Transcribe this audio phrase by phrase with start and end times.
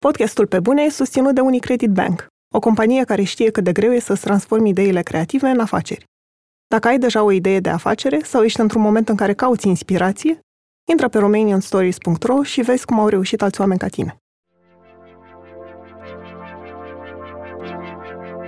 [0.00, 3.92] Podcastul Pe Bune e susținut de Unicredit Bank, o companie care știe cât de greu
[3.92, 6.04] e să-ți transformi ideile creative în afaceri.
[6.66, 10.40] Dacă ai deja o idee de afacere sau ești într-un moment în care cauți inspirație,
[10.90, 14.16] intră pe romanianstories.ro și vezi cum au reușit alți oameni ca tine.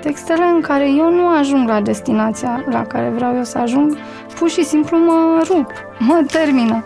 [0.01, 3.97] Textele în care eu nu ajung la destinația la care vreau eu să ajung,
[4.39, 6.85] pur și simplu mă rup, mă termină.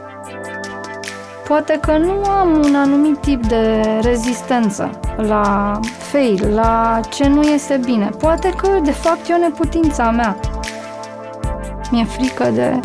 [1.48, 7.80] Poate că nu am un anumit tip de rezistență la fail, la ce nu este
[7.84, 8.10] bine.
[8.18, 10.36] Poate că, de fapt, e o neputință a mea.
[11.90, 12.80] Mi-e frică de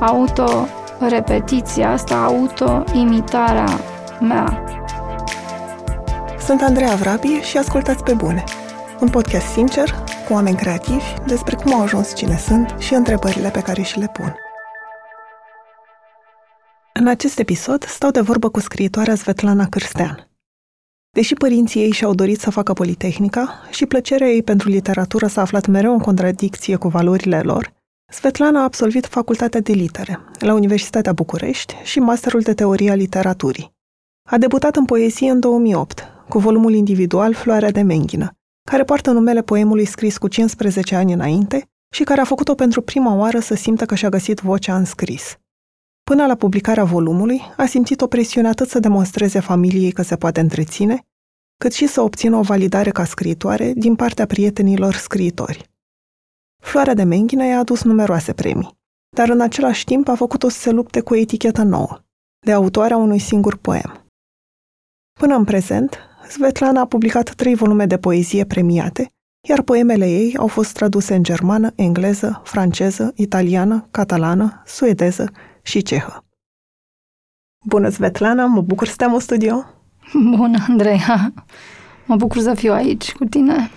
[0.00, 3.68] auto-repetiția asta, auto-imitarea
[4.20, 4.64] mea.
[6.38, 8.44] Sunt Andreea Vrabie și ascultați pe bune.
[9.00, 9.94] Un podcast sincer,
[10.26, 14.10] cu oameni creativi, despre cum au ajuns cine sunt și întrebările pe care și le
[14.12, 14.47] pun.
[17.00, 20.30] În acest episod stau de vorbă cu scriitoarea Svetlana Cârstean.
[21.10, 25.66] Deși părinții ei și-au dorit să facă Politehnica și plăcerea ei pentru literatură s-a aflat
[25.66, 27.72] mereu în contradicție cu valorile lor,
[28.12, 33.72] Svetlana a absolvit facultatea de litere la Universitatea București și masterul de teorie a literaturii.
[34.28, 38.32] A debutat în poezie în 2008, cu volumul individual Floarea de Menghină,
[38.70, 43.14] care poartă numele poemului scris cu 15 ani înainte și care a făcut-o pentru prima
[43.14, 45.38] oară să simtă că și-a găsit vocea în scris.
[46.08, 50.40] Până la publicarea volumului, a simțit o presiune atât să demonstreze familiei că se poate
[50.40, 51.06] întreține,
[51.58, 55.70] cât și să obțină o validare ca scriitoare din partea prietenilor scriitori.
[56.62, 58.78] Floarea de Menghină i-a adus numeroase premii,
[59.16, 61.98] dar în același timp a făcut-o să se lupte cu o etichetă nouă,
[62.46, 64.04] de autoarea unui singur poem.
[65.20, 69.12] Până în prezent, Svetlana a publicat trei volume de poezie premiate,
[69.48, 75.32] iar poemele ei au fost traduse în germană, engleză, franceză, italiană, catalană, suedeză
[75.68, 76.24] și cehă.
[77.64, 78.46] Bună, Svetlana!
[78.46, 79.64] Mă bucur să te am în studio!
[80.36, 81.32] Bună, Andreea!
[82.06, 83.70] Mă bucur să fiu aici cu tine.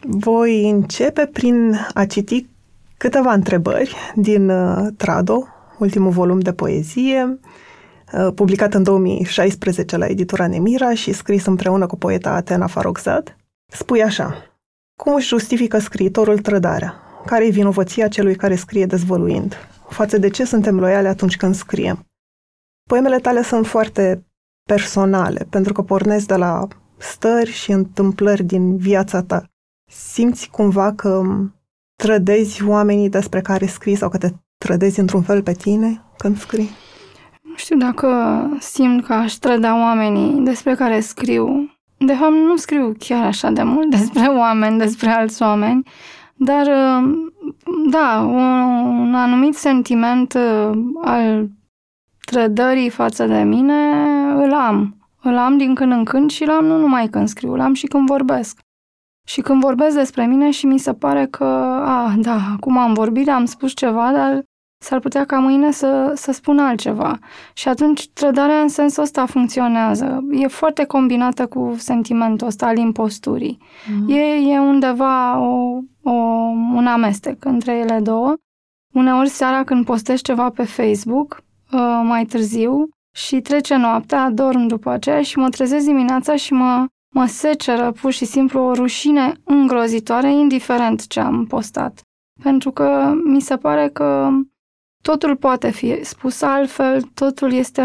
[0.00, 2.46] Voi începe prin a citi
[2.96, 5.46] câteva întrebări din uh, Trado,
[5.78, 7.38] ultimul volum de poezie,
[8.12, 13.36] uh, publicat în 2016 la editura Nemira și scris împreună cu poeta Atena Farrokhzad.
[13.72, 14.34] Spui așa,
[14.96, 16.94] cum își justifică scriitorul trădarea?
[17.26, 19.56] Care e vinovăția celui care scrie dezvăluind?
[19.92, 22.06] Față de ce suntem loiali atunci când scriem.
[22.88, 24.26] Poemele tale sunt foarte
[24.68, 29.44] personale, pentru că pornesc de la stări și întâmplări din viața ta.
[29.90, 31.22] Simți cumva că
[31.96, 36.70] trădezi oamenii despre care scrii sau că te trădezi într-un fel pe tine când scrii?
[37.42, 38.08] Nu știu dacă
[38.58, 41.70] simt că aș trăda oamenii despre care scriu.
[41.98, 45.82] De fapt, nu scriu chiar așa de mult despre oameni, despre alți oameni,
[46.44, 46.66] dar
[47.90, 51.48] da, un anumit sentiment uh, al
[52.24, 53.92] trădării față de mine
[54.34, 54.96] îl am.
[55.22, 57.74] Îl am din când în când și îl am nu numai când scriu, îl am
[57.74, 58.58] și când vorbesc.
[59.26, 61.44] Și când vorbesc despre mine și mi se pare că,
[61.84, 64.42] a, da, acum am vorbit, am spus ceva, dar
[64.82, 67.18] s-ar putea ca mâine să, să spun altceva.
[67.52, 70.24] Și atunci trădarea în sensul ăsta funcționează.
[70.30, 73.58] E foarte combinată cu sentimentul ăsta al imposturii.
[73.60, 74.14] Mm-hmm.
[74.14, 76.10] E, e undeva o, o,
[76.74, 78.36] un amestec între ele două.
[78.92, 81.42] Uneori seara când postez ceva pe Facebook,
[81.72, 86.86] uh, mai târziu, și trece noaptea, dorm după aceea și mă trezesc dimineața și mă,
[87.14, 92.02] mă seceră pur și simplu o rușine îngrozitoare, indiferent ce am postat.
[92.42, 94.30] Pentru că mi se pare că
[95.02, 97.82] Totul poate fi spus altfel, totul este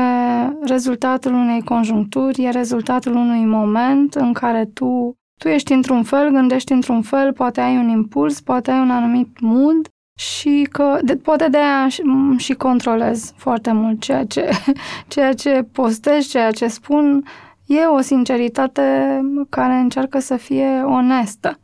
[0.61, 6.71] rezultatul unei conjuncturi, e rezultatul unui moment în care tu, tu ești într-un fel, gândești
[6.71, 9.87] într-un fel, poate ai un impuls, poate ai un anumit mood
[10.17, 12.03] și că de, poate de aia și,
[12.37, 14.49] și controlez foarte mult ceea ce,
[15.07, 17.25] ceea ce postez, ceea ce spun.
[17.65, 21.59] E o sinceritate care încearcă să fie onestă,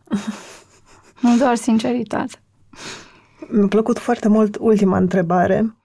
[1.22, 2.38] nu doar sinceritate.
[3.50, 5.76] Mi-a plăcut foarte mult ultima întrebare.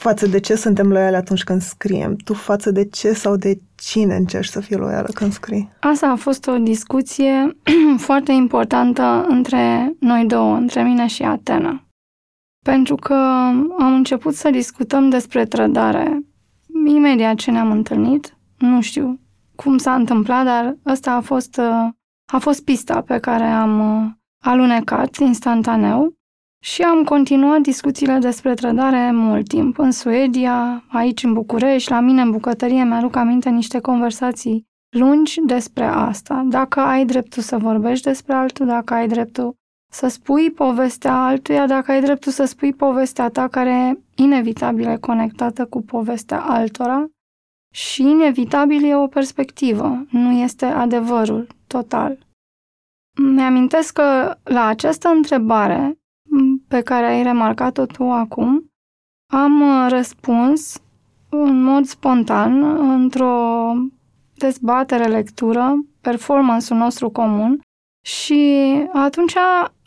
[0.00, 2.16] Față de ce suntem loiali atunci când scriem?
[2.16, 5.70] Tu față de ce sau de cine încerci să fii loială când scrii?
[5.80, 7.56] Asta a fost o discuție
[8.06, 11.84] foarte importantă între noi două, între mine și Atena.
[12.64, 13.14] Pentru că
[13.78, 16.20] am început să discutăm despre trădare
[16.86, 18.36] imediat ce ne-am întâlnit.
[18.58, 19.20] Nu știu
[19.54, 21.58] cum s-a întâmplat, dar ăsta a fost,
[22.32, 24.10] a fost pista pe care am uh,
[24.44, 26.14] alunecat instantaneu
[26.62, 29.78] și am continuat discuțiile despre trădare mult timp.
[29.78, 35.84] În Suedia, aici în București, la mine în bucătărie, mi-aduc aminte niște conversații lungi despre
[35.84, 36.44] asta.
[36.48, 39.54] Dacă ai dreptul să vorbești despre altul, dacă ai dreptul
[39.92, 45.66] să spui povestea altuia, dacă ai dreptul să spui povestea ta care e inevitabil conectată
[45.66, 47.06] cu povestea altora.
[47.74, 52.18] Și inevitabil e o perspectivă, nu este adevărul total.
[53.22, 55.99] Mi-amintesc că la această întrebare
[56.70, 58.70] pe care ai remarcat-o tu acum,
[59.32, 60.82] am uh, răspuns
[61.28, 62.62] în mod spontan
[62.92, 63.72] într-o
[64.34, 67.60] dezbatere, lectură, performance-ul nostru comun
[68.06, 68.42] și
[68.92, 69.36] atunci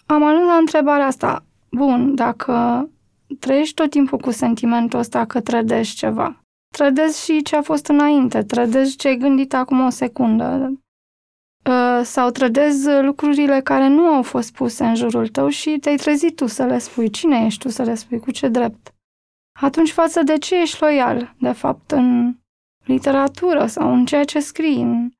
[0.05, 1.43] am ajuns la întrebarea asta.
[1.71, 2.89] Bun, dacă
[3.39, 6.43] trăiești tot timpul cu sentimentul ăsta că trădești ceva,
[6.73, 10.71] trădezi și ce a fost înainte, trădezi ce ai gândit acum o secundă, ă,
[12.03, 16.45] sau trădezi lucrurile care nu au fost puse în jurul tău și te-ai trezit tu
[16.47, 17.09] să le spui.
[17.09, 18.19] Cine ești tu să le spui?
[18.19, 18.93] Cu ce drept?
[19.61, 22.35] Atunci față de ce ești loial, de fapt, în
[22.85, 25.11] literatură sau în ceea ce scrii?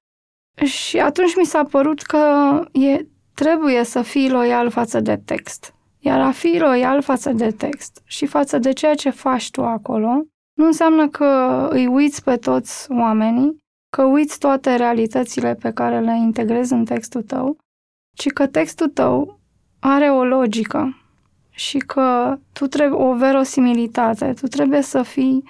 [0.64, 2.20] Și atunci mi s-a părut că
[2.72, 5.74] e, trebuie să fii loial față de text.
[6.00, 10.24] Iar a fi loial față de text și față de ceea ce faci tu acolo,
[10.54, 13.63] nu înseamnă că îi uiți pe toți oamenii,
[13.96, 17.58] că uiți toate realitățile pe care le integrezi în textul tău,
[18.18, 19.40] ci că textul tău
[19.80, 20.98] are o logică
[21.50, 25.44] și că tu trebuie o verosimilitate, tu trebuie să fii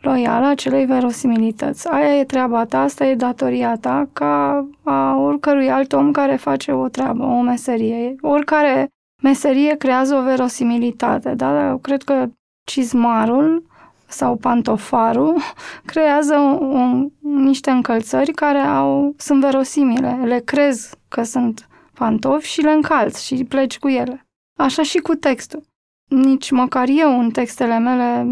[0.00, 1.88] loială acelei verosimilități.
[1.88, 6.72] Aia e treaba ta, asta e datoria ta, ca a oricărui alt om care face
[6.72, 8.14] o treabă, o meserie.
[8.20, 8.88] Oricare
[9.22, 11.68] meserie creează o verosimilitate, da?
[11.68, 12.26] Eu cred că
[12.64, 13.69] cizmarul
[14.10, 15.36] sau pantofarul
[15.84, 20.20] creează un, niște încălțări care au, sunt verosimile.
[20.24, 24.26] Le crezi că sunt pantofi și le încalți și pleci cu ele.
[24.58, 25.62] Așa și cu textul.
[26.08, 28.26] Nici măcar eu în textele mele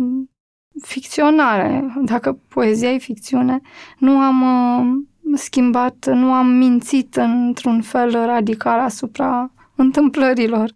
[0.82, 3.60] ficționale, dacă poezia e ficțiune,
[3.98, 10.70] nu am uh, schimbat, nu am mințit într-un fel radical asupra întâmplărilor.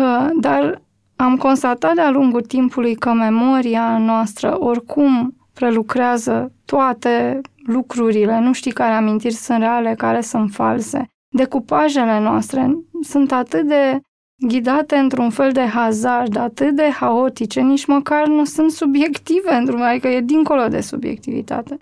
[0.00, 0.82] Uh, dar
[1.20, 8.92] am constatat de-a lungul timpului că memoria noastră oricum prelucrează toate lucrurile, nu știi care
[8.92, 11.06] amintiri sunt reale, care sunt false.
[11.28, 14.00] Decupajele noastre sunt atât de
[14.46, 20.08] ghidate într-un fel de hazard, atât de haotice, nici măcar nu sunt subiective, într-un adică
[20.08, 21.78] e dincolo de subiectivitate.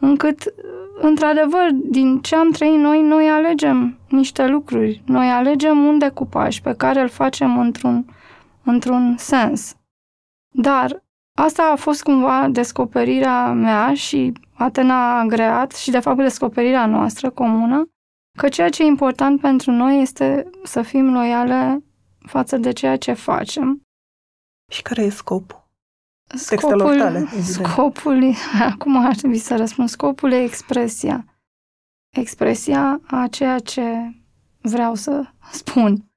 [0.00, 0.54] Încât,
[1.00, 5.02] într-adevăr, din ce am trăit noi, noi alegem niște lucruri.
[5.06, 8.04] Noi alegem un decupaj pe care îl facem într-un,
[8.64, 9.76] într-un sens.
[10.54, 11.04] Dar
[11.38, 17.30] asta a fost cumva descoperirea mea și Atena a agreat și, de fapt, descoperirea noastră
[17.30, 17.90] comună,
[18.38, 21.84] că ceea ce e important pentru noi este să fim loiale
[22.26, 23.82] față de ceea ce facem.
[24.70, 25.60] Și care e scopul?
[26.34, 27.44] Scopul, tale, evident.
[27.44, 28.34] scopul,
[28.70, 31.24] acum ar trebui să răspund, scopul e expresia.
[32.16, 34.14] Expresia a ceea ce
[34.60, 36.10] vreau să spun.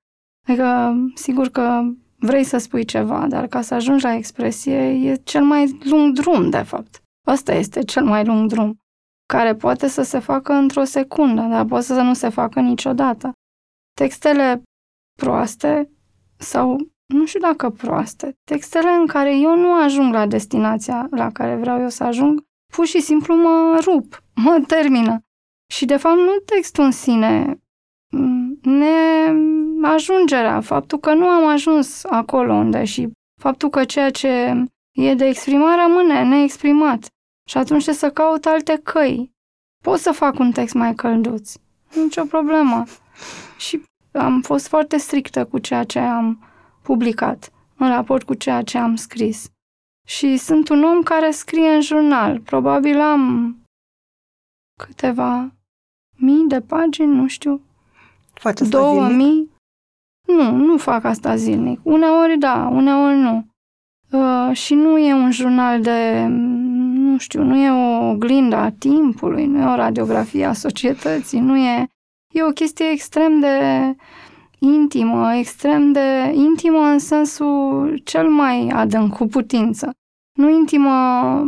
[0.48, 1.82] Adică, sigur că
[2.26, 4.78] vrei să spui ceva, dar ca să ajungi la expresie
[5.12, 7.04] e cel mai lung drum, de fapt.
[7.28, 8.80] Ăsta este cel mai lung drum,
[9.26, 13.32] care poate să se facă într-o secundă, dar poate să nu se facă niciodată.
[13.94, 14.62] Textele
[15.20, 15.90] proaste
[16.38, 21.56] sau nu știu dacă proaste, textele în care eu nu ajung la destinația la care
[21.56, 22.42] vreau eu să ajung,
[22.74, 25.20] pur și simplu mă rup, mă termină.
[25.74, 27.60] Și de fapt nu textul în sine,
[28.62, 29.32] ne
[29.94, 33.10] ajungerea, faptul că nu am ajuns acolo unde și
[33.42, 37.08] faptul că ceea ce e de exprimat rămâne neexprimat.
[37.50, 39.32] Și atunci trebuie să caut alte căi.
[39.84, 41.54] Pot să fac un text mai călduț,
[41.96, 42.84] nicio problemă.
[43.58, 46.44] Și am fost foarte strictă cu ceea ce am
[46.84, 49.50] publicat, în raport cu ceea ce am scris.
[50.08, 52.40] Și sunt un om care scrie în jurnal.
[52.40, 53.56] Probabil am
[54.80, 55.52] câteva
[56.18, 57.62] mii de pagini, nu știu.
[58.34, 59.16] Faci asta Două zilnic?
[59.16, 59.50] mii?
[60.26, 61.80] Nu, nu fac asta zilnic.
[61.84, 63.46] Uneori da, uneori nu.
[64.12, 69.46] Uh, și nu e un jurnal de, nu știu, nu e o oglindă a timpului,
[69.46, 71.88] nu e o radiografie a societății, nu e
[72.36, 73.58] E o chestie extrem de
[74.60, 79.90] intimă, extrem de intimă în sensul cel mai adânc, cu putință.
[80.38, 80.92] Nu intimă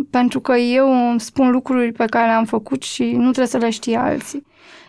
[0.10, 3.70] pentru că eu îmi spun lucruri pe care le-am făcut și nu trebuie să le
[3.70, 4.46] știe alții,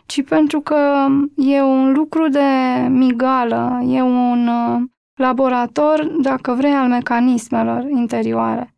[0.09, 2.49] ci pentru că e un lucru de
[2.88, 4.83] migală, e un uh,
[5.15, 8.75] laborator, dacă vrei, al mecanismelor interioare,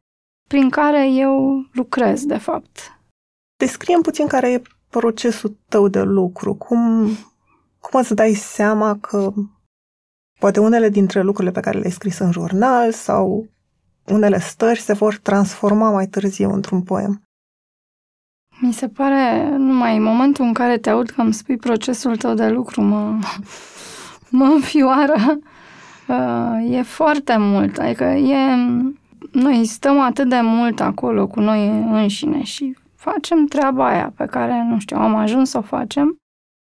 [0.49, 3.01] prin care eu lucrez, de fapt.
[3.57, 6.55] Descriem puțin care e procesul tău de lucru?
[6.55, 7.07] Cum,
[7.79, 9.33] cum îți dai seama că
[10.39, 13.47] poate unele dintre lucrurile pe care le-ai scris în jurnal sau
[14.07, 17.23] unele stări se vor transforma mai târziu într-un poem?
[18.63, 22.35] Mi se pare, numai în momentul în care te aud că îmi spui procesul tău
[22.35, 23.19] de lucru, mă,
[24.39, 25.15] mă înfioară.
[26.09, 27.79] Uh, e foarte mult.
[27.79, 28.37] Adică e,
[29.33, 34.67] noi stăm atât de mult acolo cu noi înșine și facem treaba aia pe care,
[34.69, 36.17] nu știu, am ajuns să o facem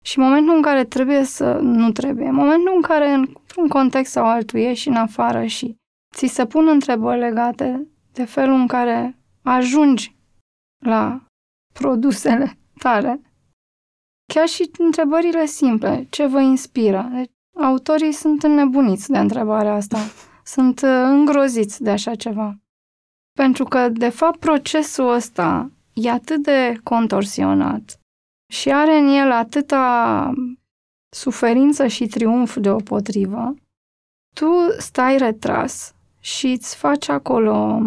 [0.03, 4.59] și momentul în care trebuie să, nu trebuie, momentul în care într-un context sau altul
[4.59, 5.75] ieși în afară și
[6.15, 10.15] ți se pun întrebări legate de felul în care ajungi
[10.85, 11.21] la
[11.79, 13.21] produsele tale,
[14.33, 17.09] chiar și întrebările simple, ce vă inspiră.
[17.13, 19.97] Deci, autorii sunt înnebuniți de întrebarea asta,
[20.53, 22.59] sunt uh, îngroziți de așa ceva.
[23.37, 27.99] Pentru că, de fapt, procesul ăsta e atât de contorsionat
[28.51, 30.33] și are în el atâta
[31.15, 33.53] suferință și triumf deopotrivă,
[34.35, 34.45] tu
[34.77, 37.81] stai retras și îți faci acolo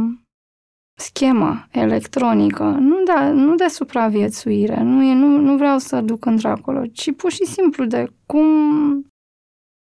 [0.94, 6.86] schema electronică, nu de, nu de supraviețuire, nu, e, nu, nu vreau să duc într-acolo,
[6.86, 8.46] ci pur și simplu de cum,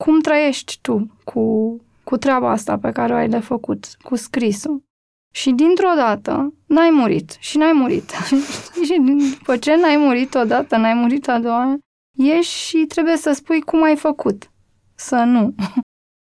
[0.04, 4.82] cum trăiești tu cu, cu treaba asta pe care o ai de făcut, cu scrisul.
[5.34, 8.11] Și dintr-o dată n-ai murit și n-ai murit.
[8.87, 9.00] și
[9.37, 11.78] după ce n-ai murit odată, n-ai murit a doua,
[12.18, 14.50] ieși și trebuie să spui cum ai făcut.
[14.94, 15.54] Să nu.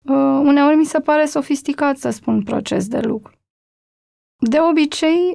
[0.09, 3.36] Uh, uneori mi se pare sofisticat să spun proces de lucru.
[4.39, 5.33] De obicei,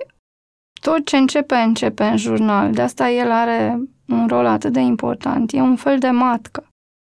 [0.81, 2.72] tot ce începe, începe în jurnal.
[2.72, 5.51] De asta el are un rol atât de important.
[5.51, 6.67] E un fel de matcă.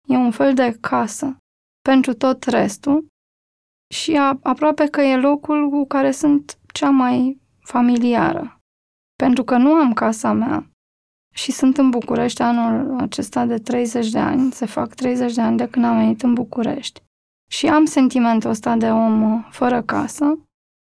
[0.08, 1.36] E un fel de casă
[1.88, 3.06] pentru tot restul
[3.94, 8.58] și a, aproape că e locul cu care sunt cea mai familiară.
[9.16, 10.70] Pentru că nu am casa mea
[11.34, 15.56] și sunt în București anul acesta de 30 de ani, se fac 30 de ani
[15.56, 17.02] de când am venit în București.
[17.50, 20.38] Și am sentimentul ăsta de om fără casă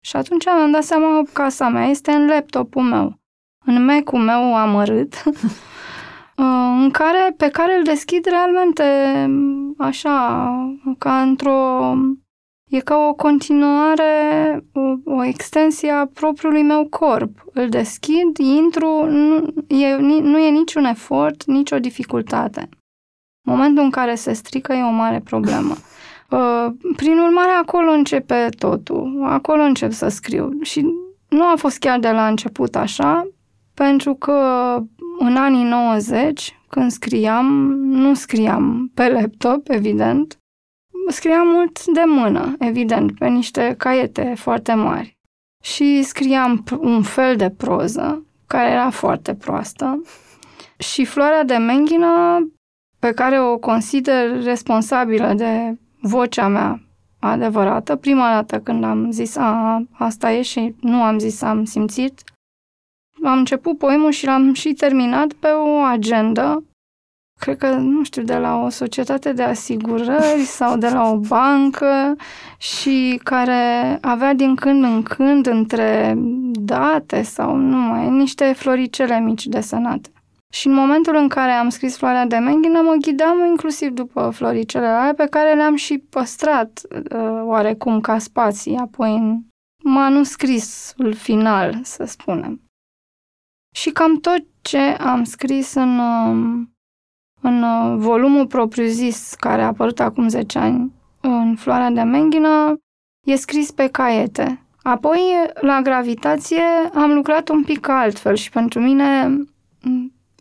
[0.04, 3.20] și atunci mi-am dat seama că casa mea este în laptopul meu,
[3.66, 5.24] în Mac-ul meu amărât,
[6.84, 8.84] în care, pe care îl deschid realmente
[9.78, 10.48] așa,
[10.98, 11.94] ca într-o
[12.74, 17.46] E ca o continuare, o, o extensie a propriului meu corp.
[17.54, 22.70] Îl deschid, intru, nu e, nu e niciun efort, nicio dificultate.
[23.48, 25.74] Momentul în care se strică e o mare problemă.
[26.34, 29.24] Uh, prin urmare, acolo începe totul.
[29.24, 30.50] Acolo încep să scriu.
[30.62, 30.86] Și
[31.30, 33.28] nu a fost chiar de la început așa,
[33.74, 34.34] pentru că
[35.20, 37.46] în anii 90, când scriam,
[37.80, 40.38] nu scriam pe laptop, evident,
[41.08, 45.18] scriam mult de mână, evident, pe niște caiete foarte mari.
[45.64, 50.02] Și scriam un fel de proză, care era foarte proastă.
[50.78, 52.40] Și floarea de menghină,
[53.00, 56.82] pe care o consider responsabilă de vocea mea
[57.20, 62.24] adevărată, prima dată când am zis, a, asta e și nu am zis, am simțit,
[63.24, 66.64] am început poemul și l-am și terminat pe o agendă.
[67.40, 72.16] Cred că, nu știu, de la o societate de asigurări sau de la o bancă
[72.58, 76.14] și care avea din când în când între
[76.52, 80.13] date sau nu mai, niște floricele mici desenate.
[80.54, 84.86] Și în momentul în care am scris Floarea de Menghină, mă ghidam inclusiv după floricele
[84.86, 89.42] alea pe care le-am și păstrat uh, oarecum ca spații, apoi în
[89.84, 92.62] manuscrisul final, să spunem.
[93.76, 96.68] Și cam tot ce am scris în uh,
[97.42, 100.92] în uh, volumul propriu-zis, care a apărut acum 10 ani,
[101.22, 102.78] în Floarea de Menghină,
[103.26, 104.66] e scris pe caiete.
[104.84, 105.20] Apoi,
[105.54, 109.53] la gravitație, am lucrat un pic altfel și pentru mine mm,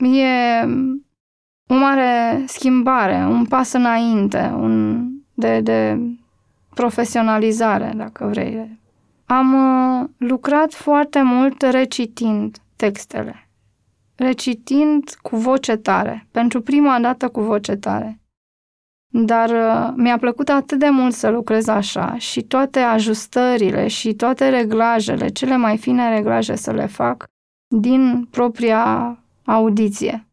[0.02, 0.62] e
[1.68, 5.99] o mare schimbare, un pas înainte, un de, de
[6.75, 8.80] profesionalizare, dacă vrei.
[9.25, 13.47] Am uh, lucrat foarte mult recitind textele
[14.23, 18.21] recitind cu voce tare, pentru prima dată cu voce tare.
[19.14, 24.49] Dar uh, mi-a plăcut atât de mult să lucrez așa și toate ajustările și toate
[24.49, 27.26] reglajele, cele mai fine reglaje să le fac
[27.68, 30.26] din propria audiție.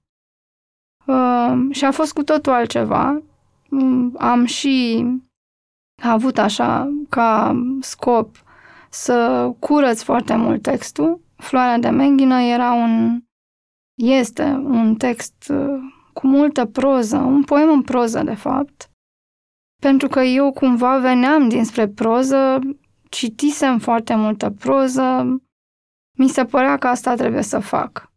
[1.06, 3.22] Uh, și a fost cu totul altceva.
[3.70, 5.06] Mm, am și
[6.01, 8.44] avut așa ca scop
[8.89, 11.22] să curăț foarte mult textul.
[11.36, 13.22] Floarea de menghină era un
[13.96, 15.80] este un text uh,
[16.13, 18.89] cu multă proză, un poem în proză, de fapt,
[19.82, 22.60] pentru că eu cumva veneam dinspre proză,
[23.10, 25.25] citisem foarte multă proză,
[26.18, 28.09] mi se părea că asta trebuie să fac.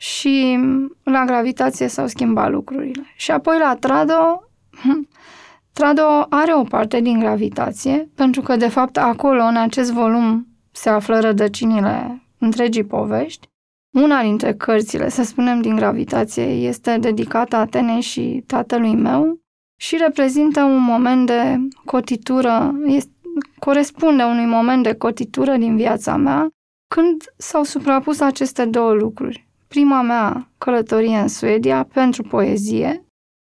[0.00, 0.58] Și
[1.02, 3.02] la gravitație s-au schimbat lucrurile.
[3.16, 4.42] Și apoi la Trado,
[5.72, 10.88] Trado are o parte din gravitație, pentru că de fapt acolo, în acest volum, se
[10.88, 13.48] află rădăcinile întregii povești,
[13.90, 19.40] una dintre cărțile, să spunem, din gravitație este dedicată Atenei și tatălui meu
[19.80, 23.12] și reprezintă un moment de cotitură, este,
[23.58, 26.48] corespunde unui moment de cotitură din viața mea,
[26.94, 29.48] când s-au suprapus aceste două lucruri.
[29.68, 33.04] Prima mea călătorie în Suedia pentru poezie,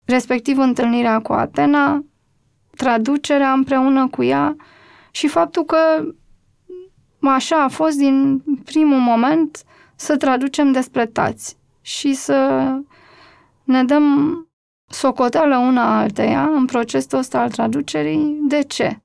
[0.05, 2.05] respectiv întâlnirea cu Atena,
[2.75, 4.55] traducerea împreună cu ea
[5.11, 5.77] și faptul că
[7.19, 9.63] așa a fost din primul moment
[9.95, 12.69] să traducem despre tați și să
[13.63, 14.37] ne dăm
[14.85, 18.39] socoteală una alteia în procesul ăsta al traducerii.
[18.47, 19.02] De ce?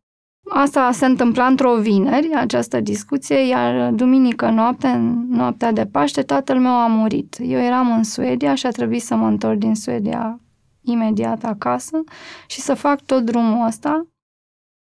[0.49, 6.59] Asta se întâmpla într-o vineri, această discuție, iar duminică noapte, în noaptea de Paște, tatăl
[6.59, 7.37] meu a murit.
[7.41, 10.41] Eu eram în Suedia și a trebuit să mă întorc din Suedia
[10.81, 11.99] imediat acasă
[12.47, 14.07] și să fac tot drumul ăsta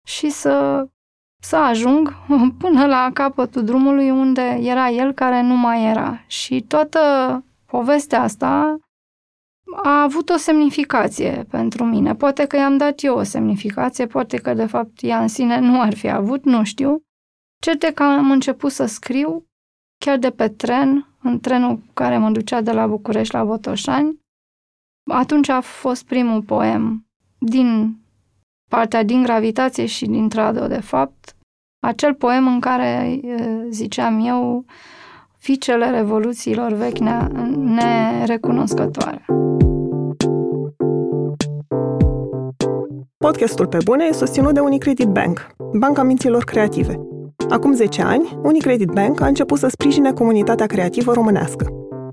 [0.07, 0.87] și să,
[1.43, 2.15] să ajung
[2.63, 6.25] până la capătul drumului unde era el care nu mai era.
[6.27, 7.01] Și toată
[7.67, 8.79] povestea asta
[9.83, 12.15] a avut o semnificație pentru mine.
[12.15, 15.81] Poate că i-am dat eu o semnificație, poate că de fapt ea în sine nu
[15.81, 17.03] ar fi avut, nu știu.
[17.63, 19.45] Cert că am început să scriu
[20.05, 24.21] chiar de pe tren, în trenul care mă ducea de la București la Botoșani.
[25.11, 27.07] Atunci a fost primul poem
[27.39, 27.99] din
[28.71, 31.37] partea din gravitație și din trado, de fapt.
[31.83, 33.21] Acel poem în care
[33.69, 34.65] ziceam eu,
[35.41, 36.99] fiicele revoluțiilor vechi
[37.57, 39.25] nerecunoscătoare.
[43.19, 47.01] Podcastul Pe Bune e susținut de Unicredit Bank, banca minților creative.
[47.49, 51.67] Acum 10 ani, Unicredit Bank a început să sprijine comunitatea creativă românească.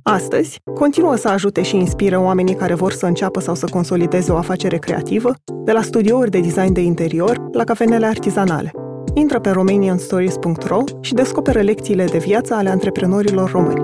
[0.03, 4.37] Astăzi, continuă să ajute și inspire oamenii care vor să înceapă sau să consolideze o
[4.37, 8.86] afacere creativă, de la studiouri de design de interior la cafenele artizanale.
[9.17, 13.83] Intră pe romanianstories.ro și descoperă lecțiile de viață ale antreprenorilor români.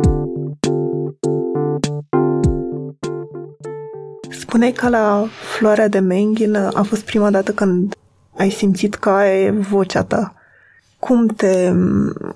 [4.30, 5.26] Spuneai că la
[5.58, 7.96] Floarea de Menghină a fost prima dată când
[8.38, 10.34] ai simțit că ai vocea ta.
[11.00, 11.72] Cum te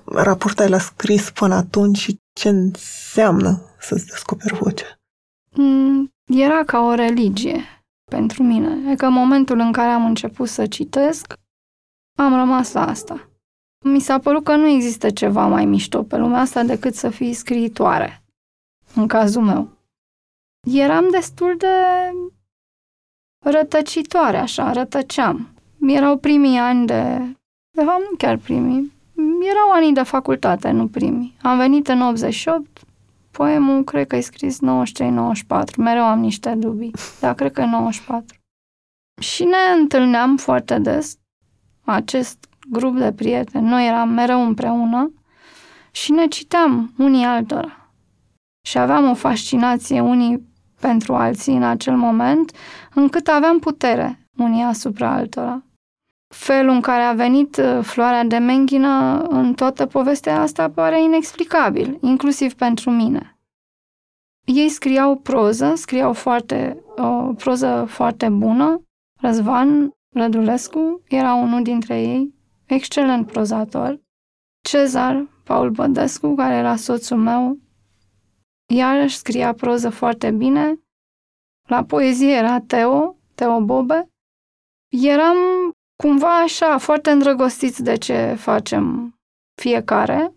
[0.04, 4.98] raportai la scris până atunci și ce înseamnă să-ți descoperi vocea?
[5.54, 7.60] Mm, era ca o religie
[8.04, 8.90] pentru mine.
[8.90, 11.38] E că în momentul în care am început să citesc,
[12.18, 13.28] am rămas la asta.
[13.84, 17.32] Mi s-a părut că nu există ceva mai mișto pe lumea asta decât să fii
[17.32, 18.22] scriitoare,
[18.94, 19.78] în cazul meu
[20.72, 21.66] eram destul de
[23.44, 25.48] rătăcitoare, așa, rătăceam.
[25.80, 27.18] Erau primii ani de...
[27.70, 28.92] De fapt, nu chiar primii.
[29.50, 31.36] Erau anii de facultate, nu primii.
[31.42, 32.80] Am venit în 88,
[33.30, 34.60] poemul cred că e scris 93-94.
[35.76, 38.36] Mereu am niște dubii, dar cred că e 94.
[39.20, 41.18] Și ne întâlneam foarte des,
[41.90, 43.68] acest grup de prieteni.
[43.68, 45.12] Noi eram mereu împreună
[45.90, 47.90] și ne citeam unii altora.
[48.66, 50.46] Și aveam o fascinație unii
[50.80, 52.52] pentru alții în acel moment,
[52.94, 55.62] încât aveam putere unii asupra altora.
[56.34, 61.98] Felul în care a venit uh, floarea de menghină în toată povestea asta pare inexplicabil,
[62.00, 63.38] inclusiv pentru mine.
[64.44, 68.82] Ei scriau proză, scriau foarte, o proză foarte bună.
[69.20, 72.34] Răzvan Rădulescu era unul dintre ei,
[72.66, 74.00] excelent prozator.
[74.68, 77.58] Cezar Paul Bădescu, care era soțul meu,
[78.74, 80.80] iarăși scria proză foarte bine.
[81.68, 84.08] La poezie era Teo, Teo Bobe.
[84.88, 85.36] Eram
[86.02, 89.14] cumva așa, foarte îndrăgostiți de ce facem
[89.62, 90.34] fiecare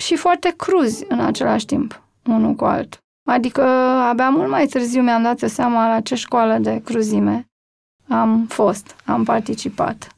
[0.00, 3.00] și foarte cruzi în același timp, unul cu altul.
[3.28, 3.62] Adică
[4.08, 7.49] abia mult mai târziu mi-am dat seama la ce școală de cruzime
[8.10, 10.16] am fost, am participat.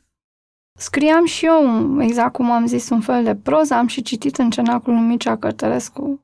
[0.79, 4.51] Scriam și eu, exact cum am zis, un fel de proză, am și citit în
[4.51, 6.21] cenacul lui Mircea Cărtărescu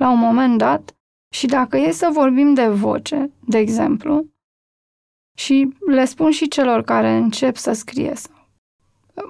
[0.00, 0.96] la un moment dat
[1.34, 4.26] și dacă e să vorbim de voce, de exemplu,
[5.36, 8.14] și le spun și celor care încep să scrie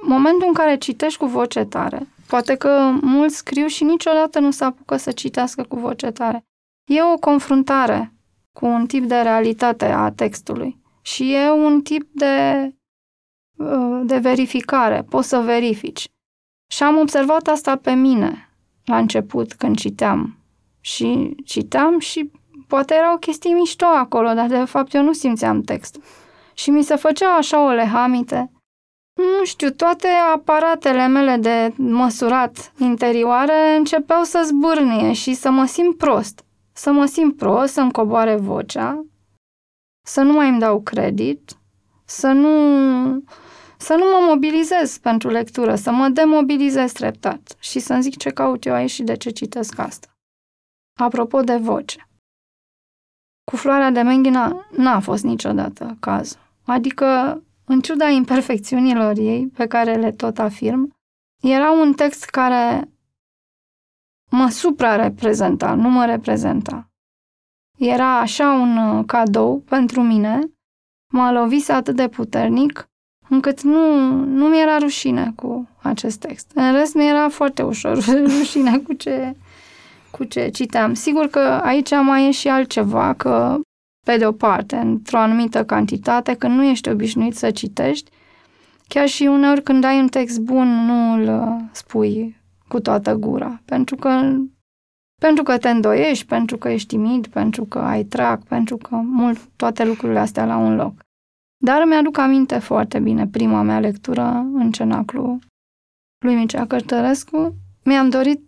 [0.03, 4.65] momentul în care citești cu voce tare, poate că mulți scriu și niciodată nu se
[4.65, 6.45] apucă să citească cu voce tare.
[6.91, 8.13] E o confruntare
[8.53, 12.69] cu un tip de realitate a textului și e un tip de,
[13.57, 15.03] uh, de verificare.
[15.09, 16.09] Poți să verifici.
[16.73, 18.49] Și am observat asta pe mine
[18.85, 20.37] la început când citeam
[20.81, 22.31] și citam și
[22.67, 26.03] poate erau chestii mișto acolo, dar de fapt eu nu simțeam textul.
[26.55, 28.51] Și mi se făcea așa o lehamite.
[29.15, 35.97] Nu știu, toate aparatele mele de măsurat interioare începeau să zbârnie și să mă simt
[35.97, 36.45] prost.
[36.73, 39.05] Să mă simt prost, să-mi coboare vocea,
[40.03, 41.57] să nu mai îmi dau credit,
[42.05, 42.51] să nu,
[43.77, 48.65] să nu mă mobilizez pentru lectură, să mă demobilizez treptat și să-mi zic ce caut
[48.65, 50.17] eu aici și de ce citesc asta.
[51.01, 52.07] Apropo de voce.
[53.51, 56.39] Cu floarea de menghina n-a fost niciodată caz.
[56.65, 60.97] Adică, în ciuda imperfecțiunilor ei, pe care le tot afirm,
[61.43, 62.91] era un text care
[64.31, 66.92] mă supra-reprezenta, nu mă reprezenta.
[67.85, 70.39] Era așa un uh, cadou pentru mine,
[71.13, 72.89] m-a lovit atât de puternic,
[73.29, 76.51] încât nu, nu mi era rușine cu acest text.
[76.55, 78.05] În rest, mi era foarte ușor
[78.39, 79.37] rușine cu ce,
[80.11, 80.95] cu ce citeam.
[80.95, 83.59] Sigur că aici mai e și altceva, că
[84.07, 88.11] pe de o parte, într-o anumită cantitate, când nu ești obișnuit să citești,
[88.89, 92.37] chiar și uneori când ai un text bun, nu îl uh, spui
[92.69, 94.09] cu toată gura, pentru că
[95.23, 99.39] pentru că te îndoiești, pentru că ești timid, pentru că ai trac, pentru că mult
[99.57, 100.95] toate lucrurile astea la un loc.
[101.65, 105.39] Dar mi-aduc aminte foarte bine prima mea lectură în cenaclu
[106.25, 107.55] lui Mircea Cărtărescu.
[107.85, 108.41] Mi-am dorit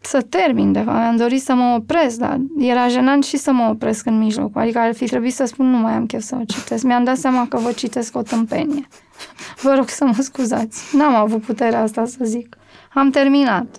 [0.00, 3.68] să termin, de fapt, mi-am dorit să mă opresc, dar era jenant și să mă
[3.68, 4.56] opresc în mijloc.
[4.56, 6.84] Adică ar fi trebuit să spun, nu mai am chef să o citesc.
[6.84, 8.88] Mi-am dat seama că vă citesc o tâmpenie.
[9.62, 10.96] Vă rog să mă scuzați.
[10.96, 12.56] N-am avut puterea asta să zic.
[12.94, 13.78] Am terminat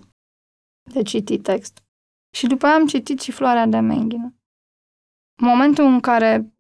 [0.94, 1.82] de citit text.
[2.34, 4.36] Și după aia am citit și Floarea de Menghină.
[5.42, 6.54] Momentul în care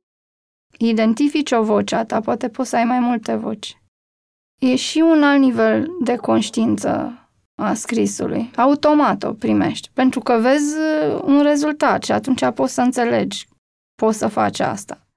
[0.77, 3.81] identifici o voce a ta, poate poți să ai mai multe voci.
[4.59, 7.15] E și un alt nivel de conștiință
[7.55, 8.51] a scrisului.
[8.55, 10.75] Automat o primești, pentru că vezi
[11.23, 13.47] un rezultat și atunci poți să înțelegi,
[13.95, 15.07] poți să faci asta.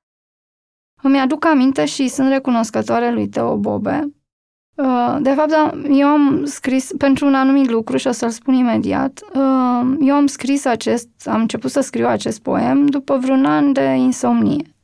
[1.03, 4.15] Îmi aduc aminte și sunt recunoscătoare lui Teo Bobe.
[4.75, 5.51] Uh, de fapt,
[5.91, 9.21] eu am scris pentru un anumit lucru și o să-l spun imediat.
[9.35, 13.85] Uh, eu am scris acest, am început să scriu acest poem după vreun an de
[13.85, 14.77] insomnie.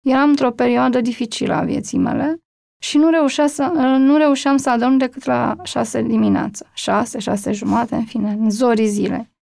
[0.00, 2.36] Eram într-o perioadă dificilă a vieții mele
[2.82, 3.62] și nu, reușea să,
[3.98, 6.66] nu reușeam să adorm decât la șase dimineața.
[6.74, 9.32] Șase, șase jumate, în fine, în zorii zile.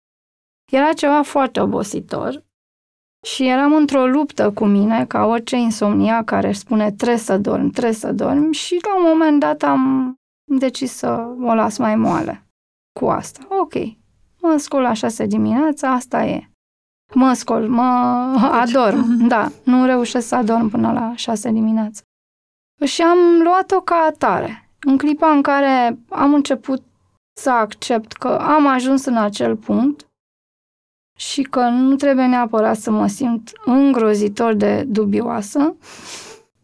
[0.72, 2.44] Era ceva foarte obositor
[3.26, 7.70] și eram într-o luptă cu mine, ca orice insomnia care își spune trebuie să dormi,
[7.70, 12.46] trebuie să dormi și la un moment dat am decis să o las mai moale
[13.00, 13.46] cu asta.
[13.48, 13.72] Ok,
[14.40, 16.50] mă scol la șase dimineața, asta e.
[17.14, 17.83] Mă scol, mă
[18.52, 22.02] adorm, da, nu reușesc să adorm până la șase dimineața.
[22.85, 24.70] Și am luat-o ca atare.
[24.80, 26.83] În clipa în care am început
[27.40, 30.10] să accept că am ajuns în acel punct
[31.20, 35.74] și că nu trebuie neapărat să mă simt îngrozitor de dubioasă,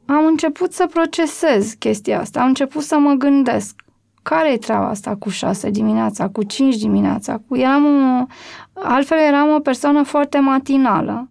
[0.06, 3.74] am început să procesez chestia asta, am început să mă gândesc
[4.22, 7.40] care e treaba asta cu șase dimineața, cu cinci dimineața?
[7.48, 7.56] Cu...
[7.56, 8.26] Eram o...
[8.72, 11.30] Altfel eram o persoană foarte matinală.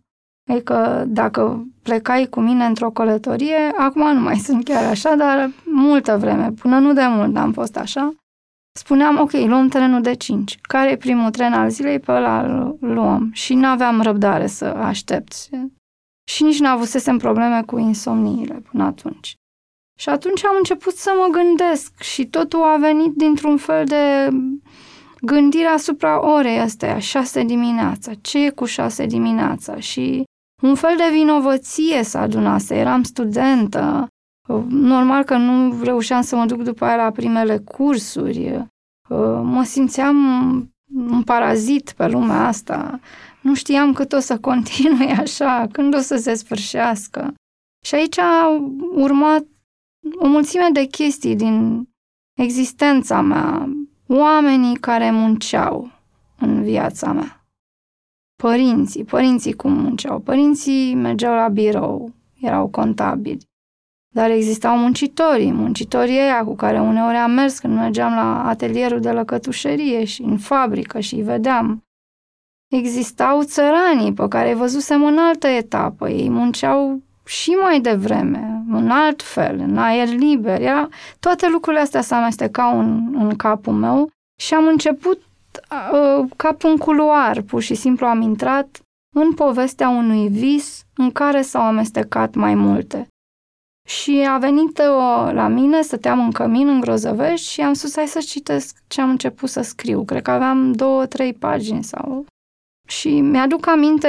[0.52, 6.18] Adică dacă plecai cu mine într-o călătorie, acum nu mai sunt chiar așa, dar multă
[6.18, 8.14] vreme, până nu de mult am fost așa,
[8.80, 10.58] spuneam, ok, luăm trenul de 5.
[10.62, 12.00] Care e primul tren al zilei?
[12.00, 12.42] Pe ăla
[12.80, 13.30] luăm.
[13.34, 15.34] Și nu aveam răbdare să aștept.
[16.32, 19.36] Și nici nu avusesem probleme cu insomniile până atunci.
[20.00, 24.30] Și atunci am început să mă gândesc și totul a venit dintr-un fel de
[25.22, 28.12] gândire asupra orei astea, șase dimineața.
[28.22, 29.80] Ce e cu șase dimineața?
[29.80, 30.24] Și
[30.64, 32.76] un fel de vinovăție să adunase.
[32.76, 34.08] Eram studentă,
[34.68, 38.68] normal că nu reușeam să mă duc după aia la primele cursuri.
[39.44, 40.18] Mă simțeam
[40.94, 43.00] un parazit pe lumea asta.
[43.42, 47.34] Nu știam cât o să continue așa, când o să se sfârșească.
[47.86, 49.46] Și aici a urmat
[50.16, 51.88] o mulțime de chestii din
[52.40, 53.70] existența mea,
[54.08, 55.92] oamenii care munceau
[56.40, 57.46] în viața mea.
[58.44, 60.20] Părinții, părinții cum munceau.
[60.20, 63.48] Părinții mergeau la birou, erau contabili.
[64.16, 69.12] Dar existau muncitorii, muncitorii ăia cu care uneori am mers când mergeam la atelierul de
[69.12, 71.84] lăcătușerie și în fabrică și îi vedeam.
[72.72, 76.10] Existau țăranii pe care îi văzusem în altă etapă.
[76.10, 80.62] Ei munceau și mai devreme, în alt fel, în aer liber.
[80.62, 85.22] Era, toate lucrurile astea se amestecau în, în capul meu și am început
[85.92, 88.80] uh, ca pe un culoar, pur și simplu am intrat
[89.16, 93.08] în povestea unui vis în care s-au amestecat mai multe.
[93.86, 98.08] Și a venit o, la mine, stăteam în cămin, în Grozăvești și am spus, hai
[98.08, 100.04] să citesc ce am început să scriu.
[100.04, 102.26] Cred că aveam două, trei pagini sau...
[102.88, 104.08] Și mi-aduc aminte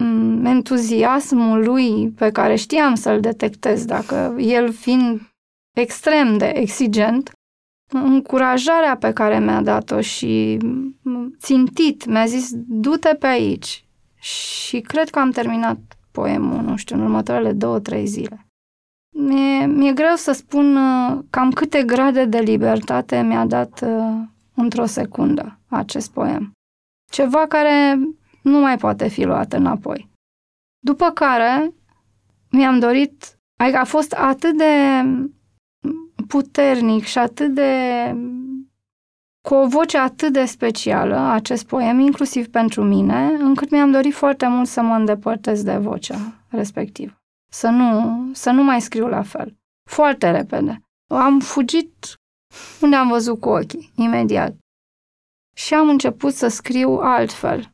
[0.00, 5.20] Mm, entuziasmul lui pe care știam să-l detectez, dacă el fiind
[5.76, 7.30] extrem de exigent,
[7.92, 10.58] încurajarea pe care mi-a dat-o și
[11.02, 13.84] mm, țintit, mi-a zis, du-te pe aici.
[14.20, 15.78] Și cred că am terminat
[16.10, 18.46] poemul, nu știu, în următoarele două, trei zile.
[19.12, 24.22] Mi-e, mi-e greu să spun uh, cam câte grade de libertate mi-a dat uh,
[24.54, 26.52] într-o secundă acest poem.
[27.10, 27.98] Ceva care
[28.42, 30.08] nu mai poate fi luată înapoi.
[30.84, 31.72] După care
[32.50, 35.02] mi-am dorit, adică a fost atât de
[36.26, 37.72] puternic și atât de
[39.48, 44.46] cu o voce atât de specială, acest poem, inclusiv pentru mine, încât mi-am dorit foarte
[44.48, 47.19] mult să mă îndepărtez de vocea respectivă.
[47.50, 49.56] Să nu, să nu mai scriu la fel.
[49.88, 50.82] Foarte repede.
[51.06, 52.20] Am fugit
[52.80, 54.54] unde am văzut cu ochii, imediat.
[55.56, 57.72] Și am început să scriu altfel.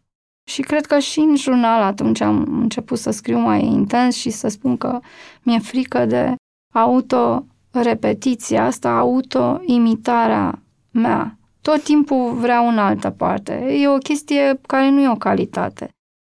[0.48, 4.48] Și cred că și în jurnal atunci am început să scriu mai intens și să
[4.48, 5.00] spun că
[5.42, 6.34] mi-e frică de
[6.74, 11.38] auto-repetiția asta, auto-imitarea mea.
[11.60, 13.52] Tot timpul vreau în altă parte.
[13.52, 15.88] E o chestie care nu e o calitate.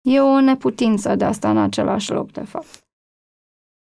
[0.08, 2.87] E o neputință de asta în același loc, de fapt.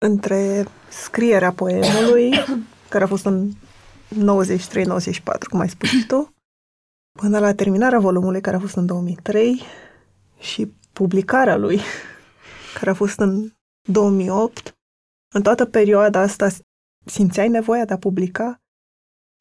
[0.07, 2.31] Între scrierea poemului,
[2.91, 3.51] care a fost în
[4.11, 6.35] 93-94, cum ai spus și tu,
[7.21, 9.61] până la terminarea volumului, care a fost în 2003,
[10.39, 11.81] și publicarea lui,
[12.79, 13.51] care a fost în
[13.89, 14.73] 2008,
[15.35, 16.49] în toată perioada asta
[17.07, 18.59] simțeai nevoia de a publica?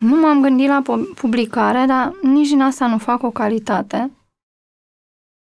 [0.06, 0.82] Nu m-am gândit la
[1.15, 4.12] publicare, dar nici din asta nu fac o calitate.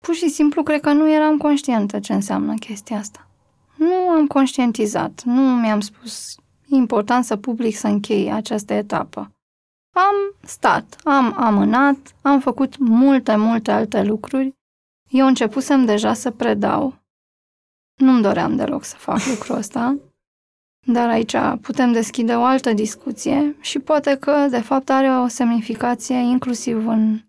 [0.05, 3.27] Pur și simplu cred că nu eram conștientă ce înseamnă chestia asta.
[3.87, 6.35] Nu am conștientizat, nu mi-am spus
[6.73, 9.19] e important să public să închei această etapă.
[9.95, 14.53] Am stat, am amânat, am făcut multe, multe alte lucruri.
[15.09, 17.01] Eu începusem deja să predau.
[17.95, 19.97] Nu-mi doream deloc să fac lucrul ăsta,
[20.85, 26.15] dar aici putem deschide o altă discuție și poate că, de fapt, are o semnificație
[26.15, 27.19] inclusiv în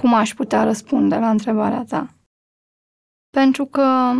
[0.00, 2.08] cum aș putea răspunde la întrebarea ta.
[3.30, 4.12] Pentru că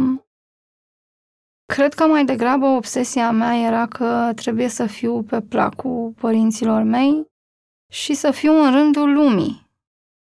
[1.66, 7.26] cred că mai degrabă obsesia mea era că trebuie să fiu pe placul părinților mei
[7.92, 9.66] și să fiu în rândul lumii.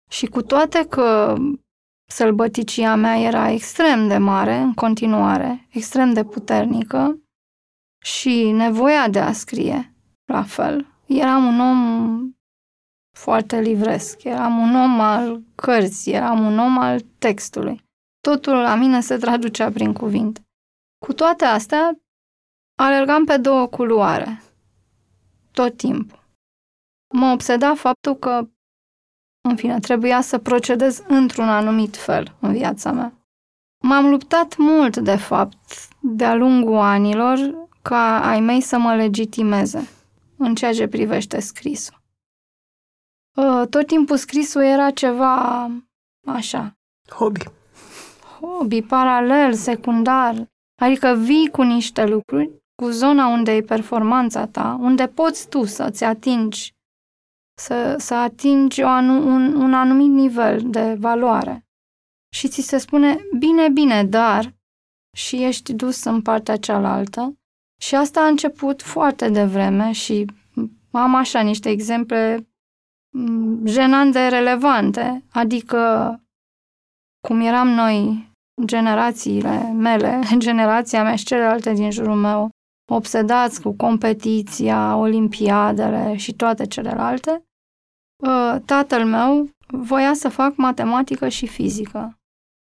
[0.09, 1.35] Și cu toate că
[2.09, 7.19] sălbăticia mea era extrem de mare în continuare, extrem de puternică
[8.03, 9.95] și nevoia de a scrie
[10.25, 10.87] la fel.
[11.05, 12.31] Eram un om
[13.17, 17.81] foarte livresc, eram un om al cărții, eram un om al textului.
[18.21, 20.46] Totul la mine se traducea prin cuvinte.
[21.05, 21.99] Cu toate astea,
[22.77, 24.41] alergam pe două culoare,
[25.51, 26.19] tot timpul.
[27.13, 28.47] Mă obseda faptul că
[29.49, 33.13] în fine, trebuia să procedez într-un anumit fel în viața mea.
[33.83, 39.87] M-am luptat mult, de fapt, de-a lungul anilor, ca ai mei să mă legitimeze
[40.37, 42.01] în ceea ce privește scrisul.
[43.37, 45.67] Ă, tot timpul scrisul era ceva
[46.25, 46.77] așa.
[47.09, 47.43] Hobby.
[48.39, 50.47] Hobby, paralel, secundar.
[50.81, 56.03] Adică vii cu niște lucruri, cu zona unde e performanța ta, unde poți tu să-ți
[56.03, 56.75] atingi
[57.59, 61.67] să, să atingi o anu, un, un anumit nivel de valoare.
[62.33, 64.55] Și ți se spune, bine, bine, dar,
[65.15, 67.37] și ești dus în partea cealaltă.
[67.81, 70.25] Și asta a început foarte devreme și
[70.91, 72.47] am așa niște exemple
[73.09, 76.11] mm, jenant de relevante, adică
[77.27, 78.26] cum eram noi,
[78.65, 82.49] generațiile mele, generația mea și celelalte din jurul meu,
[82.91, 87.43] obsedați cu competiția, olimpiadele și toate celelalte,
[88.23, 92.17] ă, tatăl meu voia să fac matematică și fizică,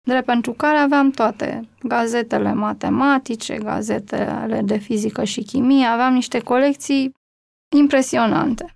[0.07, 7.13] drept pentru care aveam toate gazetele matematice, gazetele de fizică și chimie, aveam niște colecții
[7.75, 8.75] impresionante.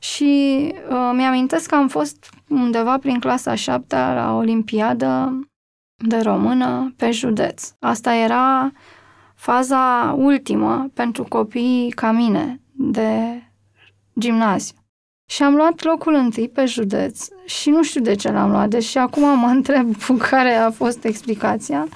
[0.00, 5.40] Și uh, mi-amintesc că am fost undeva prin clasa 7 la Olimpiadă
[6.06, 7.72] de română pe județ.
[7.78, 8.72] Asta era
[9.34, 13.42] faza ultimă pentru copiii ca mine de
[14.18, 14.76] gimnaziu.
[15.26, 18.98] Și am luat locul întâi pe județ și nu știu de ce l-am luat, deși
[18.98, 21.86] acum mă întreb cu care a fost explicația,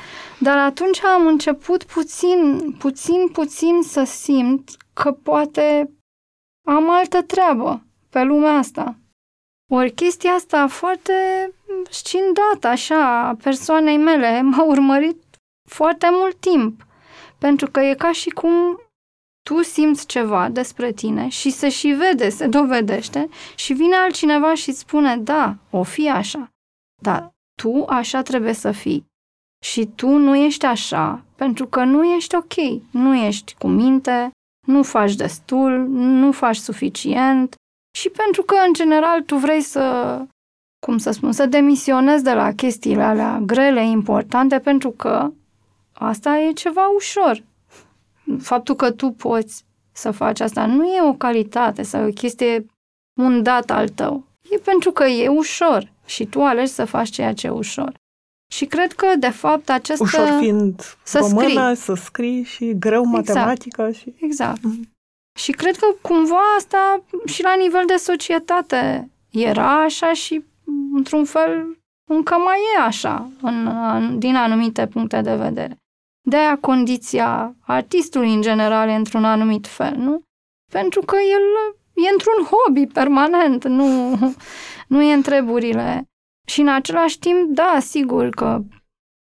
[0.41, 5.91] dar atunci am început puțin, puțin, puțin să simt că poate
[6.67, 8.98] am altă treabă pe lumea asta.
[9.71, 11.13] Ori chestia asta foarte
[11.91, 15.17] scindată, așa, a persoanei mele, m-a urmărit
[15.71, 16.87] foarte mult timp.
[17.39, 18.81] Pentru că e ca și cum
[19.49, 24.69] tu simți ceva despre tine și se și vede, se dovedește și vine altcineva și
[24.69, 26.51] îți spune, da, o fi așa,
[27.03, 27.31] dar
[27.63, 29.07] tu așa trebuie să fii.
[29.65, 32.55] Și tu nu ești așa pentru că nu ești ok,
[32.91, 34.31] nu ești cu minte,
[34.67, 37.55] nu faci destul, nu faci suficient
[37.91, 40.19] și pentru că, în general, tu vrei să,
[40.87, 45.31] cum să spun, să demisionezi de la chestiile alea grele, importante, pentru că
[45.93, 47.43] asta e ceva ușor
[48.41, 52.67] faptul că tu poți să faci asta nu e o calitate sau o chestie,
[53.21, 54.27] un dat al tău.
[54.51, 57.95] E pentru că e ușor și tu alegi să faci ceea ce e ușor.
[58.53, 60.01] Și cred că, de fapt, acest...
[60.01, 61.77] Ușor fiind să română, scrii.
[61.77, 63.29] să scrii și greu exact.
[63.29, 63.91] matematică.
[63.91, 64.15] Și...
[64.17, 64.59] Exact.
[64.59, 64.97] Mm-hmm.
[65.39, 70.45] Și cred că cumva asta și la nivel de societate era așa și,
[70.93, 71.79] într-un fel,
[72.11, 75.77] încă mai e așa, în, din anumite puncte de vedere.
[76.27, 80.23] De-aia condiția artistului, în general, e într-un anumit fel, nu?
[80.73, 81.75] Pentru că el
[82.05, 84.19] e într-un hobby permanent, nu,
[84.93, 86.05] nu e în treburile.
[86.47, 88.61] Și în același timp, da, sigur că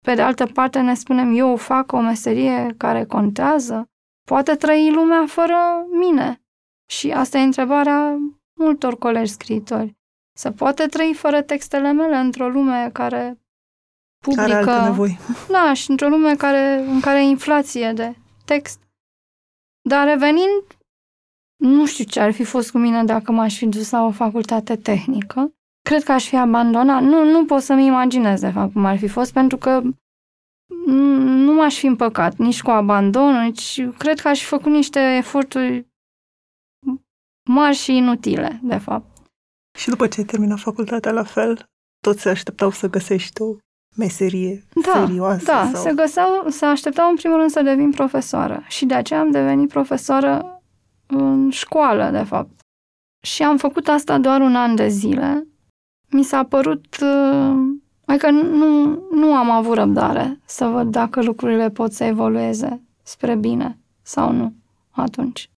[0.04, 3.88] pe de altă parte ne spunem, eu fac o meserie care contează,
[4.24, 6.42] poate trăi lumea fără mine.
[6.86, 8.18] Și asta e întrebarea
[8.54, 9.96] multor colegi scriitori.
[10.36, 13.38] Să poate trăi fără textele mele într-o lume care
[14.22, 14.42] publică...
[14.42, 15.18] Are alte nevoi.
[15.48, 18.80] Da, și într-o lume care, în care e inflație de text.
[19.88, 20.62] Dar revenind,
[21.56, 24.76] nu știu ce ar fi fost cu mine dacă m-aș fi dus la o facultate
[24.76, 25.54] tehnică.
[25.88, 27.02] Cred că aș fi abandonat.
[27.02, 29.82] Nu, nu pot să-mi imaginez, de fapt, cum ar fi fost, pentru că
[30.86, 35.86] nu m-aș fi împăcat nici cu abandonul, nici cred că aș fi făcut niște eforturi
[37.50, 39.26] mari și inutile, de fapt.
[39.78, 41.64] Și după ce ai terminat facultatea la fel,
[42.00, 43.56] toți se așteptau să găsești o
[43.96, 45.44] meserie da, serioasă?
[45.44, 45.82] Da, sau...
[45.82, 49.68] se, găseau, se așteptau în primul rând să devin profesoară și de aceea am devenit
[49.68, 50.62] profesoară
[51.06, 52.60] în școală, de fapt.
[53.22, 55.46] Și am făcut asta doar un an de zile.
[56.08, 56.96] Mi s-a părut...
[57.00, 63.34] Uh, adică nu, nu am avut răbdare să văd dacă lucrurile pot să evolueze spre
[63.34, 64.54] bine sau nu
[64.90, 65.50] atunci.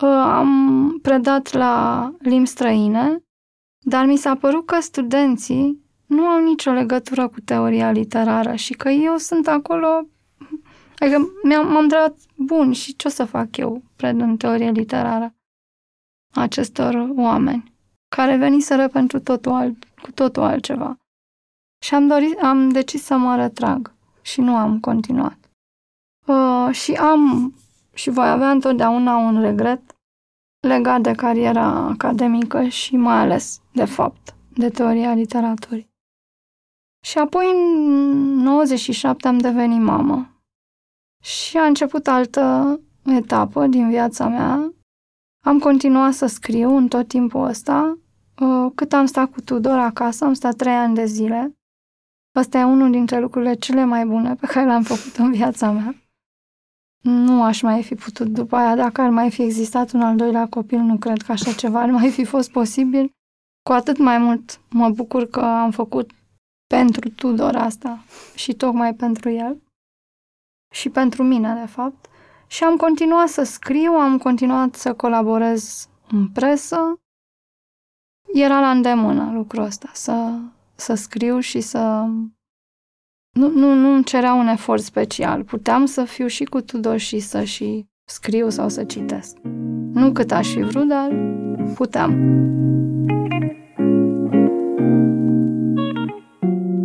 [0.00, 3.22] Uh, am predat la limbi străine,
[3.78, 8.88] dar mi s-a părut că studenții nu au nicio legătură cu teoria literară și că
[8.88, 10.06] eu sunt acolo
[11.00, 15.34] Adică m-am dat bun și ce o să fac eu, predând teorie literară
[16.34, 17.72] acestor oameni
[18.08, 20.96] care veniseră pentru totul alt, cu totul altceva.
[21.82, 25.38] Și am, dorit, am decis să mă retrag și nu am continuat.
[26.26, 27.54] Uh, și am
[27.94, 29.80] și voi avea întotdeauna un regret
[30.60, 35.88] legat de cariera academică și mai ales, de fapt, de teoria literaturii.
[37.04, 40.42] Și apoi, în 97, am devenit mamă.
[41.22, 44.72] Și a început altă etapă din viața mea.
[45.44, 47.98] Am continuat să scriu în tot timpul ăsta.
[48.40, 51.54] Uh, cât am stat cu Tudor acasă, am stat trei ani de zile.
[52.34, 55.94] Ăsta e unul dintre lucrurile cele mai bune pe care le-am făcut în viața mea.
[57.02, 60.48] Nu aș mai fi putut după aia, dacă ar mai fi existat un al doilea
[60.48, 63.10] copil, nu cred că așa ceva ar mai fi fost posibil.
[63.62, 66.10] Cu atât mai mult mă bucur că am făcut
[66.66, 69.62] pentru Tudor asta și tocmai pentru el
[70.74, 72.06] și pentru mine, de fapt.
[72.46, 77.00] Și am continuat să scriu, am continuat să colaborez în presă.
[78.32, 80.38] Era la îndemână lucrul ăsta, să,
[80.80, 82.04] să scriu și să...
[83.30, 85.44] Nu, nu, nu îmi cerea un efort special.
[85.44, 89.36] Puteam să fiu și cu Tudor și să și scriu sau să citesc.
[89.92, 91.10] Nu cât aș fi vrut, dar
[91.74, 92.10] puteam.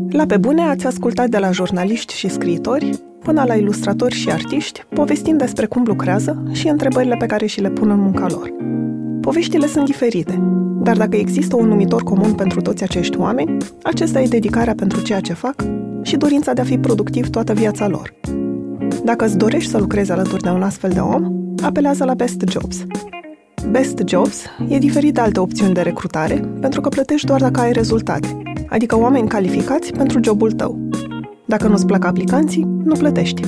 [0.09, 4.83] La Pe Bune ați ascultat de la jurnaliști și scriitori până la ilustratori și artiști,
[4.89, 8.64] povestind despre cum lucrează și întrebările pe care și le pun în munca lor.
[9.25, 10.41] Poveștile sunt diferite,
[10.81, 15.19] dar dacă există un numitor comun pentru toți acești oameni, acesta e dedicarea pentru ceea
[15.19, 15.55] ce fac
[16.01, 18.13] și dorința de a fi productiv toată viața lor.
[19.03, 21.31] Dacă îți dorești să lucrezi alături de un astfel de om,
[21.63, 22.85] apelează la Best Jobs.
[23.69, 27.71] Best Jobs e diferit de alte opțiuni de recrutare, pentru că plătești doar dacă ai
[27.71, 30.79] rezultate, adică oameni calificați pentru jobul tău.
[31.45, 33.41] Dacă nu-ți plac aplicanții, nu plătești.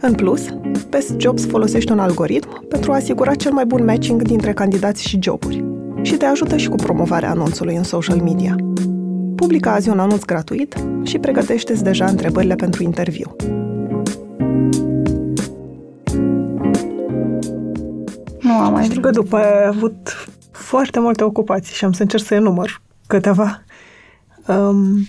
[0.00, 0.48] În plus,
[0.88, 5.18] Best Jobs folosește un algoritm pentru a asigura cel mai bun matching dintre candidați și
[5.22, 5.64] joburi
[6.02, 8.56] și te ajută și cu promovarea anunțului în social media.
[9.36, 13.36] Publică azi un anunț gratuit și pregătește-ți deja întrebările pentru interviu.
[18.40, 22.02] Nu am mai Știu că după aia ai avut foarte multe ocupații și am să
[22.02, 23.62] încerc să enumăr câteva.
[24.46, 25.08] Um,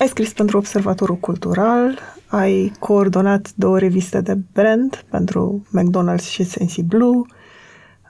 [0.00, 6.82] ai scris pentru Observatorul Cultural, ai coordonat două reviste de brand pentru McDonald's și Sensi
[6.82, 7.22] Blue,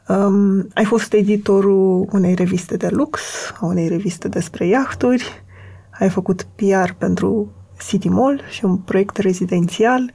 [0.08, 3.20] um, ai fost editorul unei reviste de lux,
[3.60, 5.44] a unei reviste despre iahturi,
[5.98, 7.52] ai făcut PR pentru
[7.88, 10.12] City Mall și un proiect rezidențial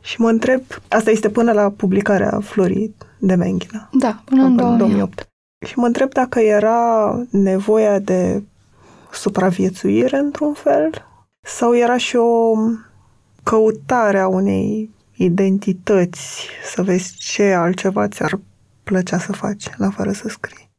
[0.00, 3.88] și mă întreb, asta este până la publicarea Florii de Menghina.
[3.92, 4.78] Da, până în 2008.
[4.78, 5.28] 2008.
[5.66, 8.42] Și mă întreb dacă era nevoia de
[9.14, 10.90] supraviețuire într-un fel
[11.40, 12.54] sau era și o
[13.42, 18.40] căutare a unei identități, să vezi ce altceva ți-ar
[18.82, 20.70] plăcea să faci, în afară să scrii?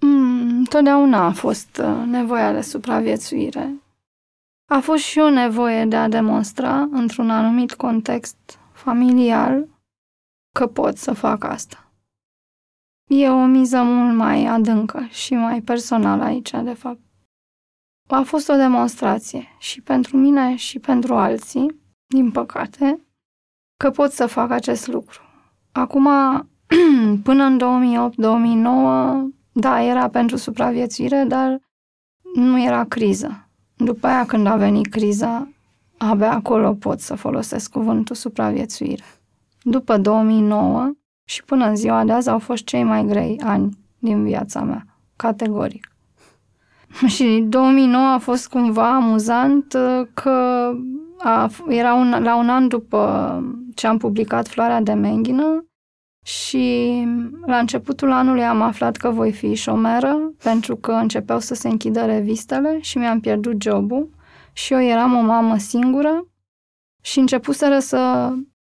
[0.00, 3.82] Mm, totdeauna a fost uh, nevoia de supraviețuire.
[4.70, 8.36] A fost și o nevoie de a demonstra, într-un anumit context
[8.72, 9.68] familial,
[10.54, 11.92] că pot să fac asta.
[13.10, 17.00] e o miză mult mai adâncă și mai personală aici, de fapt.
[18.10, 23.06] A fost o demonstrație și pentru mine și pentru alții, din păcate,
[23.76, 25.20] că pot să fac acest lucru.
[25.72, 26.08] Acum,
[27.22, 27.60] până în
[29.30, 31.60] 2008-2009, da, era pentru supraviețuire, dar
[32.34, 33.48] nu era criză.
[33.76, 35.48] După aia, când a venit criza,
[35.96, 39.04] abia acolo pot să folosesc cuvântul supraviețuire.
[39.62, 40.90] După 2009
[41.24, 44.84] și până în ziua de azi au fost cei mai grei ani din viața mea,
[45.16, 45.97] categoric.
[47.14, 50.70] Și 2009 a fost cumva amuzant uh, că
[51.18, 53.42] a, era un, la un an după
[53.74, 55.62] ce am publicat Floarea de Menghină
[56.24, 57.06] și
[57.46, 62.04] la începutul anului am aflat că voi fi șomeră pentru că începeau să se închidă
[62.04, 64.10] revistele și mi-am pierdut jobul
[64.52, 66.26] și eu eram o mamă singură
[67.02, 68.32] și începuseră să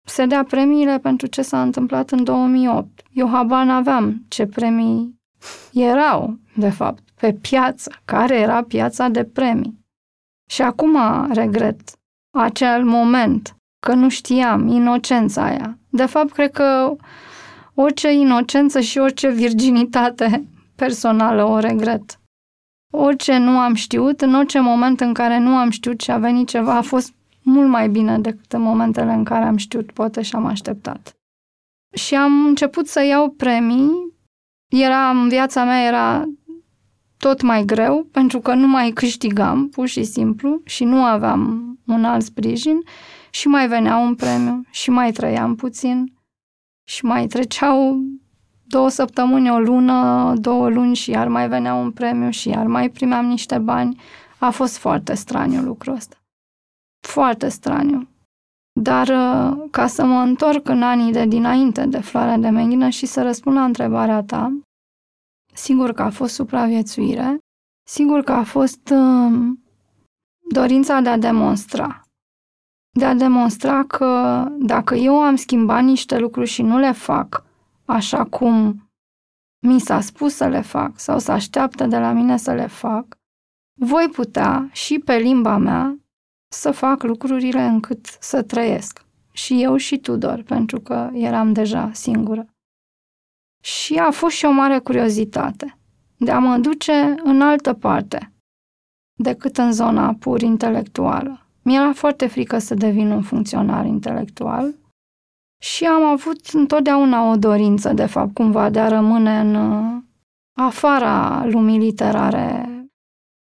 [0.05, 3.01] se dea premiile pentru ce s-a întâmplat în 2008.
[3.11, 5.19] Eu habar n-aveam ce premii
[5.73, 9.79] erau, de fapt, pe piață, care era piața de premii.
[10.49, 10.97] Și acum
[11.33, 11.79] regret
[12.37, 13.55] acel moment,
[13.85, 15.77] că nu știam, inocența aia.
[15.89, 16.95] De fapt, cred că
[17.73, 22.19] orice inocență și orice virginitate personală o regret.
[22.93, 26.47] Orice nu am știut, în orice moment în care nu am știut și a venit
[26.47, 27.13] ceva, a fost
[27.43, 31.15] mult mai bine decât în momentele în care am știut, poate și am așteptat.
[31.95, 33.89] Și am început să iau premii.
[34.69, 36.25] Era, în viața mea era
[37.21, 42.03] tot mai greu, pentru că nu mai câștigam, pur și simplu, și nu aveam un
[42.03, 42.77] alt sprijin,
[43.29, 46.13] și mai venea un premiu, și mai trăiam puțin,
[46.87, 47.97] și mai treceau
[48.63, 52.89] două săptămâni, o lună, două luni și iar mai venea un premiu și iar mai
[52.89, 54.01] primeam niște bani.
[54.37, 56.15] A fost foarte straniu lucrul ăsta.
[57.07, 58.07] Foarte straniu.
[58.79, 63.05] Dar uh, ca să mă întorc în anii de dinainte de floarea de menghină și
[63.05, 64.59] să răspund la întrebarea ta,
[65.53, 67.37] sigur că a fost supraviețuire,
[67.87, 69.51] sigur că a fost uh,
[70.51, 72.01] dorința de a demonstra.
[72.97, 77.43] De a demonstra că dacă eu am schimbat niște lucruri și nu le fac
[77.85, 78.85] așa cum
[79.67, 83.17] mi s-a spus să le fac sau să așteaptă de la mine să le fac,
[83.79, 85.99] voi putea și pe limba mea
[86.51, 89.05] să fac lucrurile încât să trăiesc.
[89.31, 92.45] Și eu și Tudor, pentru că eram deja singură.
[93.61, 95.75] Și a fost și o mare curiozitate
[96.17, 98.31] de a mă duce în altă parte
[99.19, 101.45] decât în zona pur intelectuală.
[101.61, 104.73] Mi-era foarte frică să devin un funcționar intelectual
[105.61, 110.01] și am avut întotdeauna o dorință, de fapt, cumva, de a rămâne în uh,
[110.57, 112.69] afara lumii literare.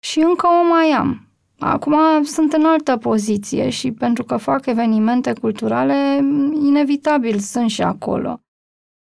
[0.05, 1.21] Și încă o mai am.
[1.59, 6.17] Acum sunt în altă poziție și pentru că fac evenimente culturale,
[6.55, 8.41] inevitabil sunt și acolo.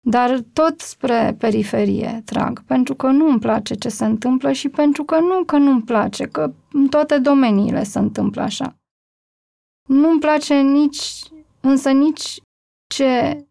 [0.07, 5.05] Dar tot spre periferie trag, pentru că nu îmi place ce se întâmplă și pentru
[5.05, 8.77] că nu că nu-mi place, că în toate domeniile se întâmplă așa.
[9.89, 11.23] Nu-mi place nici,
[11.61, 12.41] însă nici
[12.87, 13.45] ce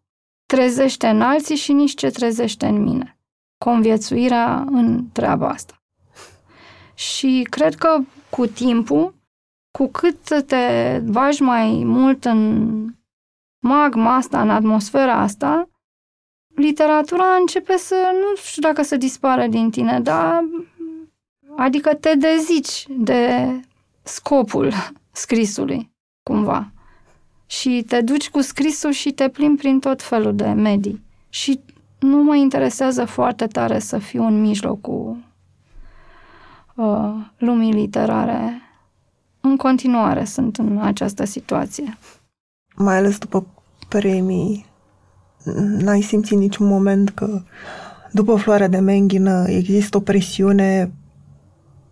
[0.46, 3.18] trezește în alții și nici ce trezește în mine.
[3.64, 5.82] Conviețuirea în treaba asta.
[6.94, 8.00] Și cred că
[8.30, 9.14] cu timpul,
[9.78, 12.70] cu cât te bagi mai mult în
[13.62, 15.68] magma asta, în atmosfera asta,
[16.54, 20.44] literatura începe să, nu știu dacă să dispară din tine, dar
[21.56, 23.46] adică te dezici de
[24.02, 24.72] scopul
[25.12, 25.90] scrisului,
[26.22, 26.68] cumva.
[27.46, 31.02] Și te duci cu scrisul și te plimbi prin tot felul de medii.
[31.28, 31.60] Și
[31.98, 35.16] nu mă interesează foarte tare să fiu în mijlocul
[36.74, 38.60] uh, lumii literare.
[39.40, 41.98] În continuare sunt în această situație.
[42.76, 43.46] Mai ales după
[43.88, 44.66] premii,
[45.52, 47.42] n-ai simțit niciun moment că
[48.10, 50.92] după floarea de menghină există o presiune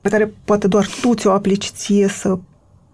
[0.00, 2.38] pe care poate doar tu ți-o aplici ție să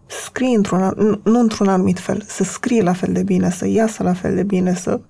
[0.06, 0.94] scrii într-un,
[1.24, 4.42] nu într-un anumit fel, să scrii la fel de bine, să iasă la fel de
[4.42, 5.00] bine, să...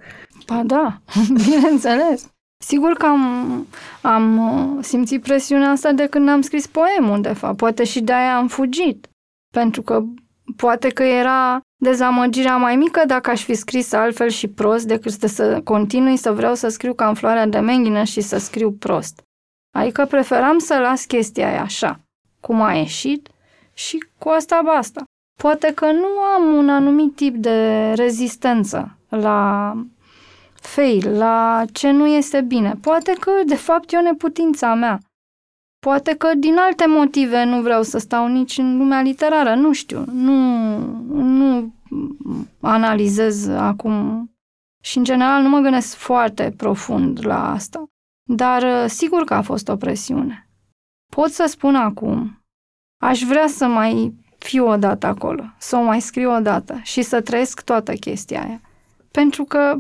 [0.47, 1.01] Ba da,
[1.45, 2.31] bineînțeles.
[2.65, 3.67] Sigur că am,
[4.03, 7.57] am uh, simțit presiunea asta de când am scris poemul, de fapt.
[7.57, 9.09] Poate și de aia am fugit.
[9.55, 10.03] Pentru că
[10.57, 15.61] poate că era dezamăgirea mai mică dacă aș fi scris altfel și prost decât să
[15.65, 19.23] continui să vreau să scriu ca în floarea de menghină și să scriu prost.
[19.77, 22.01] Adică preferam să las chestia aia așa,
[22.41, 23.29] cum a ieșit
[23.75, 25.03] și cu asta basta.
[25.43, 26.07] Poate că nu
[26.37, 29.73] am un anumit tip de rezistență la
[30.55, 32.75] fail, la ce nu este bine.
[32.81, 34.99] Poate că, de fapt, e o neputință a mea.
[35.79, 40.05] Poate că din alte motive nu vreau să stau nici în lumea literară, nu știu,
[40.13, 40.35] nu,
[41.23, 41.75] nu
[42.61, 44.31] analizez acum
[44.83, 47.85] și în general nu mă gândesc foarte profund la asta.
[48.29, 50.49] Dar uh, sigur că a fost o presiune.
[51.13, 52.43] Pot să spun acum,
[53.01, 57.03] aș vrea să mai fiu o dată acolo, să o mai scriu o dată și
[57.03, 58.61] să trăiesc toată chestia aia.
[59.11, 59.77] Pentru că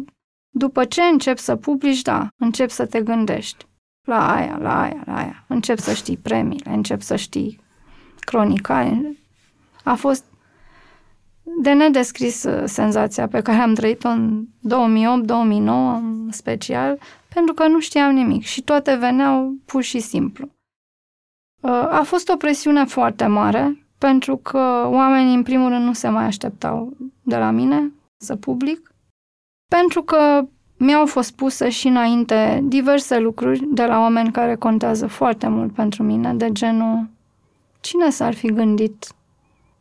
[0.54, 3.67] după ce încep să publici, da, încep să te gândești
[4.08, 5.44] la aia, la aia, la aia.
[5.46, 7.60] Încep să știi premiile, încep să știi
[8.20, 9.00] cronica.
[9.84, 10.24] A fost
[11.62, 16.98] de nedescris uh, senzația pe care am trăit-o în 2008-2009 în special,
[17.34, 20.48] pentru că nu știam nimic și toate veneau pur și simplu.
[21.60, 26.08] Uh, a fost o presiune foarte mare, pentru că oamenii, în primul rând, nu se
[26.08, 28.94] mai așteptau de la mine să public,
[29.70, 30.48] pentru că
[30.78, 36.02] mi-au fost puse și înainte diverse lucruri de la oameni care contează foarte mult pentru
[36.02, 37.08] mine, de genul
[37.80, 39.06] cine s-ar fi gândit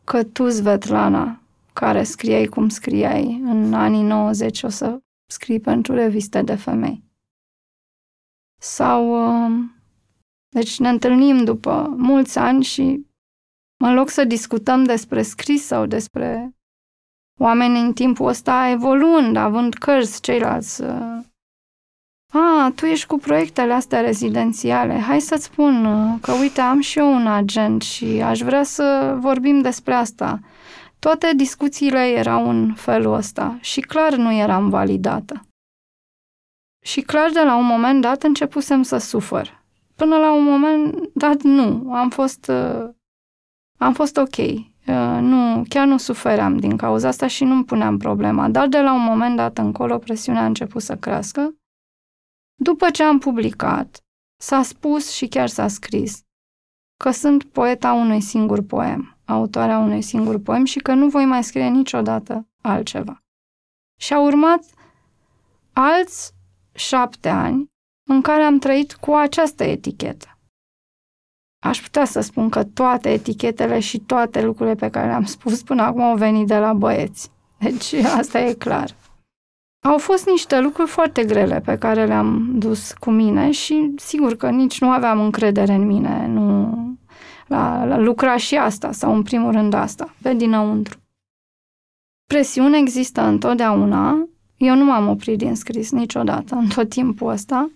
[0.04, 1.40] că tu, Svetlana,
[1.72, 4.98] care scriei cum scriai în anii 90, o să
[5.30, 7.04] scrii pentru reviste de femei.
[8.60, 9.74] Sau, um,
[10.48, 13.06] deci ne întâlnim după mulți ani și
[13.84, 16.57] în loc să discutăm despre scris sau despre
[17.38, 20.82] oameni în timpul ăsta evoluând, având cărți, ceilalți.
[20.82, 21.18] Uh,
[22.32, 24.98] A, tu ești cu proiectele astea rezidențiale.
[24.98, 29.16] Hai să-ți spun uh, că, uite, am și eu un agent și aș vrea să
[29.20, 30.40] vorbim despre asta.
[30.98, 35.42] Toate discuțiile erau în felul ăsta și clar nu eram validată.
[36.84, 39.62] Și clar de la un moment dat începusem să sufăr.
[39.96, 42.88] Până la un moment dat nu, am fost, uh,
[43.78, 44.36] am fost ok.
[44.88, 48.48] Uh, nu, chiar nu sufeream din cauza asta și nu-mi puneam problema.
[48.48, 51.54] Dar de la un moment dat încolo presiunea a început să crească.
[52.54, 54.00] După ce am publicat,
[54.40, 56.22] s-a spus și chiar s-a scris
[56.96, 61.44] că sunt poeta unui singur poem, autoarea unui singur poem și că nu voi mai
[61.44, 63.22] scrie niciodată altceva.
[64.00, 64.64] Și a urmat
[65.72, 66.32] alți
[66.72, 67.70] șapte ani
[68.08, 70.37] în care am trăit cu această etichetă.
[71.58, 75.82] Aș putea să spun că toate etichetele și toate lucrurile pe care le-am spus până
[75.82, 77.30] acum au venit de la băieți.
[77.58, 78.94] Deci asta e clar.
[79.84, 84.50] Au fost niște lucruri foarte grele pe care le-am dus cu mine și sigur că
[84.50, 86.76] nici nu aveam încredere în mine, nu
[87.46, 90.98] la, la lucra și asta, sau în primul rând asta, pe dinăuntru.
[92.26, 94.28] Presiune există întotdeauna.
[94.56, 97.70] Eu nu m-am oprit din scris niciodată în tot timpul ăsta.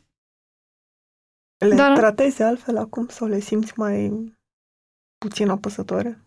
[1.69, 1.97] Le Dar...
[1.97, 4.33] tratezi altfel acum sau le simți mai
[5.19, 6.23] puțin apăsătoare?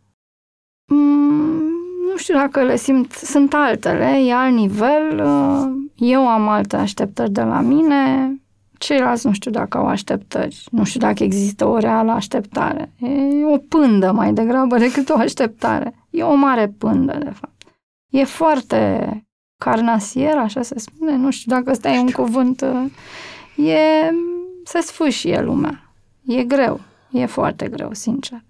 [0.91, 1.63] Mm,
[2.09, 7.31] nu știu dacă le simt, sunt altele, e alt nivel, uh, eu am alte așteptări
[7.31, 8.33] de la mine,
[8.77, 12.91] ceilalți nu știu dacă au așteptări, nu știu dacă există o reală așteptare.
[13.39, 16.07] E o pândă mai degrabă decât o așteptare.
[16.09, 17.63] E o mare pândă, de fapt.
[18.09, 19.09] E foarte
[19.57, 22.61] carnasier, așa se spune, nu știu dacă ăsta e un cuvânt.
[22.61, 24.11] Uh, e
[24.65, 25.93] se sfâșie lumea.
[26.25, 26.79] E greu.
[27.11, 28.43] E foarte greu, sincer.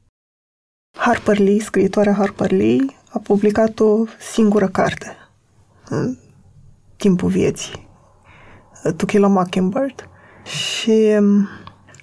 [0.98, 5.16] Harper Lee, scriitoarea Harper Lee, a publicat o singură carte
[5.90, 6.18] în
[6.96, 7.88] timpul vieții,
[8.98, 10.10] To Kill a Mockingbird.
[10.44, 11.48] Și um,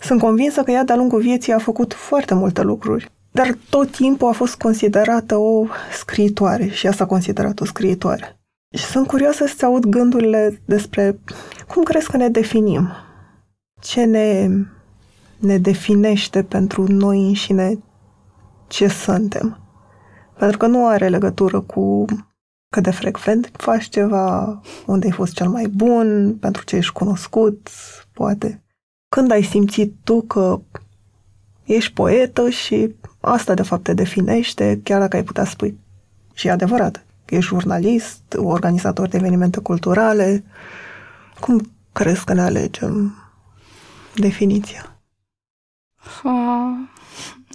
[0.00, 4.28] sunt convinsă că ea de-a lungul vieții a făcut foarte multe lucruri, dar tot timpul
[4.28, 8.36] a fost considerată o scriitoare și ea s-a considerat o scriitoare.
[8.74, 11.18] Și sunt curioasă să-ți aud gândurile despre
[11.68, 12.90] cum crezi că ne definim
[13.82, 14.48] ce ne,
[15.38, 17.78] ne definește pentru noi înșine
[18.66, 19.58] ce suntem.
[20.38, 22.04] Pentru că nu are legătură cu
[22.68, 27.68] cât de frecvent faci ceva, unde ai fost cel mai bun, pentru ce ești cunoscut,
[28.12, 28.62] poate.
[29.08, 30.60] Când ai simțit tu că
[31.64, 35.78] ești poetă și asta de fapt te definește, chiar dacă ai putea spui
[36.32, 40.44] și e adevărat, că ești jurnalist, organizator de evenimente culturale,
[41.40, 43.21] cum crezi că ne alegem
[44.14, 44.96] definiția?
[46.24, 46.78] Uh,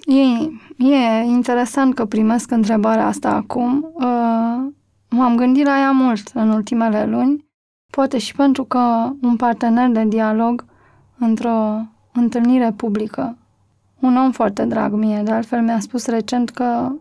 [0.05, 3.91] e, e interesant că primesc întrebarea asta acum.
[3.93, 4.73] Uh,
[5.09, 7.45] m-am gândit la ea mult în ultimele luni,
[7.91, 10.65] poate și pentru că un partener de dialog
[11.17, 11.81] într-o
[12.13, 13.37] întâlnire publică,
[13.99, 16.91] un om foarte drag mie, de altfel mi-a spus recent că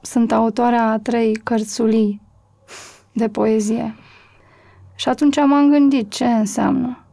[0.00, 2.20] sunt autoarea a trei cărțulii
[3.12, 3.94] de poezie.
[4.94, 7.07] Și atunci m-am gândit ce înseamnă.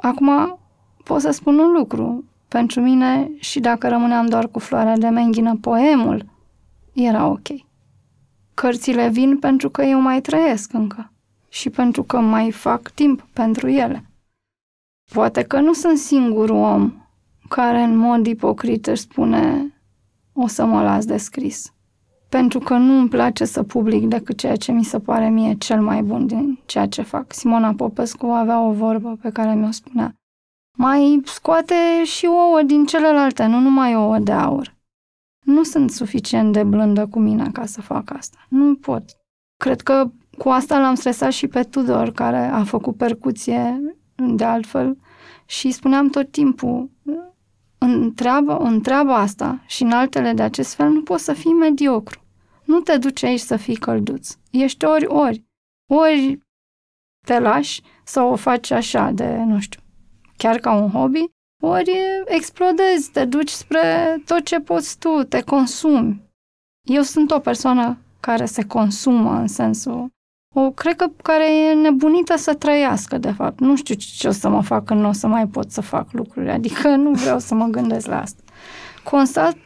[0.00, 0.58] Acum
[1.04, 2.24] pot să spun un lucru.
[2.48, 6.24] Pentru mine, și dacă rămâneam doar cu floarea de menghină, poemul
[6.92, 7.46] era ok.
[8.54, 11.12] Cărțile vin pentru că eu mai trăiesc încă
[11.48, 14.10] și pentru că mai fac timp pentru ele.
[15.12, 16.92] Poate că nu sunt singurul om
[17.48, 19.72] care în mod ipocrit își spune
[20.32, 21.72] o să mă las de scris.
[22.28, 25.82] Pentru că nu îmi place să public decât ceea ce mi se pare mie cel
[25.82, 27.32] mai bun din ceea ce fac.
[27.32, 30.14] Simona Popescu avea o vorbă pe care mi-o spunea.
[30.76, 34.76] mai scoate și ouă din celelalte, nu numai ouă de aur.
[35.44, 38.46] Nu sunt suficient de blândă cu mine ca să fac asta.
[38.48, 39.02] Nu pot.
[39.56, 43.80] Cred că cu asta l-am stresat și pe Tudor, care a făcut percuție
[44.36, 44.98] de altfel
[45.46, 46.90] și spuneam tot timpul,
[47.88, 51.52] în treaba, în treaba asta și în altele de acest fel nu poți să fii
[51.52, 52.20] mediocru.
[52.64, 54.36] Nu te duci aici să fii călduț.
[54.50, 55.44] Ești ori, ori.
[55.90, 56.38] Ori
[57.26, 59.80] te lași sau o faci așa de, nu știu,
[60.36, 61.24] chiar ca un hobby,
[61.62, 61.92] ori
[62.24, 66.22] explodezi, te duci spre tot ce poți tu, te consumi.
[66.88, 70.10] Eu sunt o persoană care se consumă în sensul
[70.58, 73.60] o, cred că care e nebunită să trăiască, de fapt.
[73.60, 76.12] Nu știu ce o să mă fac când nu o să mai pot să fac
[76.12, 78.42] lucruri, adică nu vreau să mă gândesc la asta.
[79.04, 79.56] Constat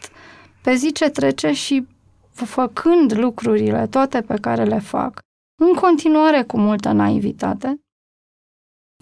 [0.62, 1.86] pe zi ce trece și
[2.32, 5.18] făcând lucrurile, toate pe care le fac,
[5.62, 7.80] în continuare cu multă naivitate,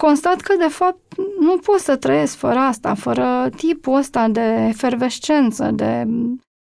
[0.03, 0.99] constat că, de fapt,
[1.39, 6.07] nu pot să trăiesc fără asta, fără tipul ăsta de efervescență, de...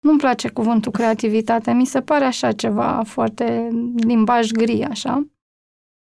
[0.05, 5.25] Nu-mi place cuvântul creativitate, mi se pare așa ceva foarte limbaj gri, așa.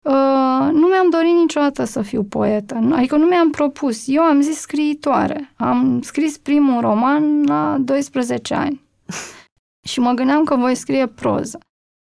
[0.03, 4.03] Uh, nu mi-am dorit niciodată să fiu poetă, adică nu mi-am propus.
[4.07, 5.53] Eu am zis scriitoare.
[5.57, 8.81] Am scris primul roman la 12 ani
[9.89, 11.59] și mă gândeam că voi scrie proză.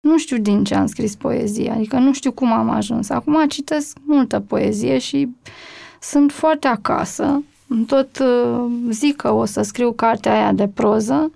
[0.08, 3.10] Nu știu din ce am scris poezie, adică nu știu cum am ajuns.
[3.10, 5.36] Acum citesc multă poezie și
[6.02, 7.44] sunt foarte acasă.
[7.88, 11.32] Tot uh, zic că o să scriu cartea aia de proză.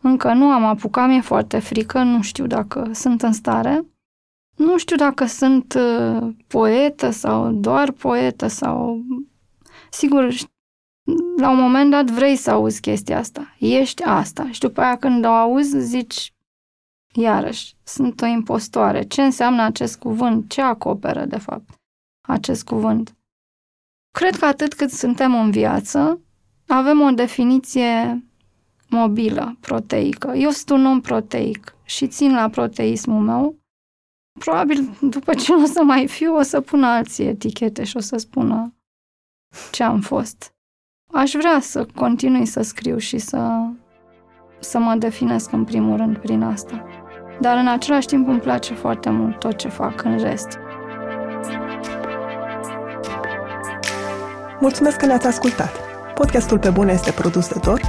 [0.00, 3.86] Încă nu am apucat, mi-e foarte frică, nu știu dacă sunt în stare.
[4.56, 9.04] Nu știu dacă sunt uh, poetă sau doar poetă sau...
[9.90, 10.34] Sigur,
[11.36, 13.56] la un moment dat vrei să auzi chestia asta.
[13.58, 14.50] Ești asta.
[14.50, 16.34] Și după aia când o auzi, zici,
[17.12, 19.02] iarăși, sunt o impostoare.
[19.02, 20.50] Ce înseamnă acest cuvânt?
[20.50, 21.80] Ce acoperă, de fapt,
[22.20, 23.14] acest cuvânt?
[24.10, 26.20] Cred că atât cât suntem în viață,
[26.66, 28.24] avem o definiție
[28.90, 30.32] mobilă, proteică.
[30.36, 33.58] Eu sunt un om proteic și țin la proteismul meu.
[34.38, 38.00] Probabil după ce nu o să mai fiu, o să pun alții etichete și o
[38.00, 38.74] să spună
[39.70, 40.54] ce am fost.
[41.12, 43.68] Aș vrea să continui să scriu și să,
[44.60, 46.84] să mă definesc în primul rând prin asta.
[47.40, 50.58] Dar în același timp îmi place foarte mult tot ce fac în rest.
[54.60, 55.70] Mulțumesc că ne-ați ascultat!
[56.14, 57.80] Podcastul Pe Bune este produs de Dor,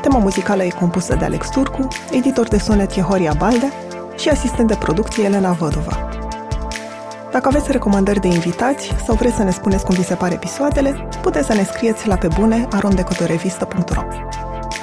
[0.00, 3.72] tema muzicală e compusă de Alex Turcu, editor de sunet e Horia Balde
[4.16, 6.08] și asistent de producție Elena Văduva.
[7.32, 11.08] Dacă aveți recomandări de invitați sau vreți să ne spuneți cum vi se pare episoadele,
[11.22, 12.68] puteți să ne scrieți la pe bune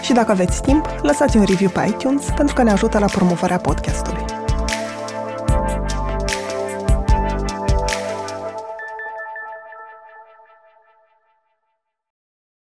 [0.02, 3.58] Și dacă aveți timp, lăsați un review pe iTunes pentru că ne ajută la promovarea
[3.58, 4.35] podcastului.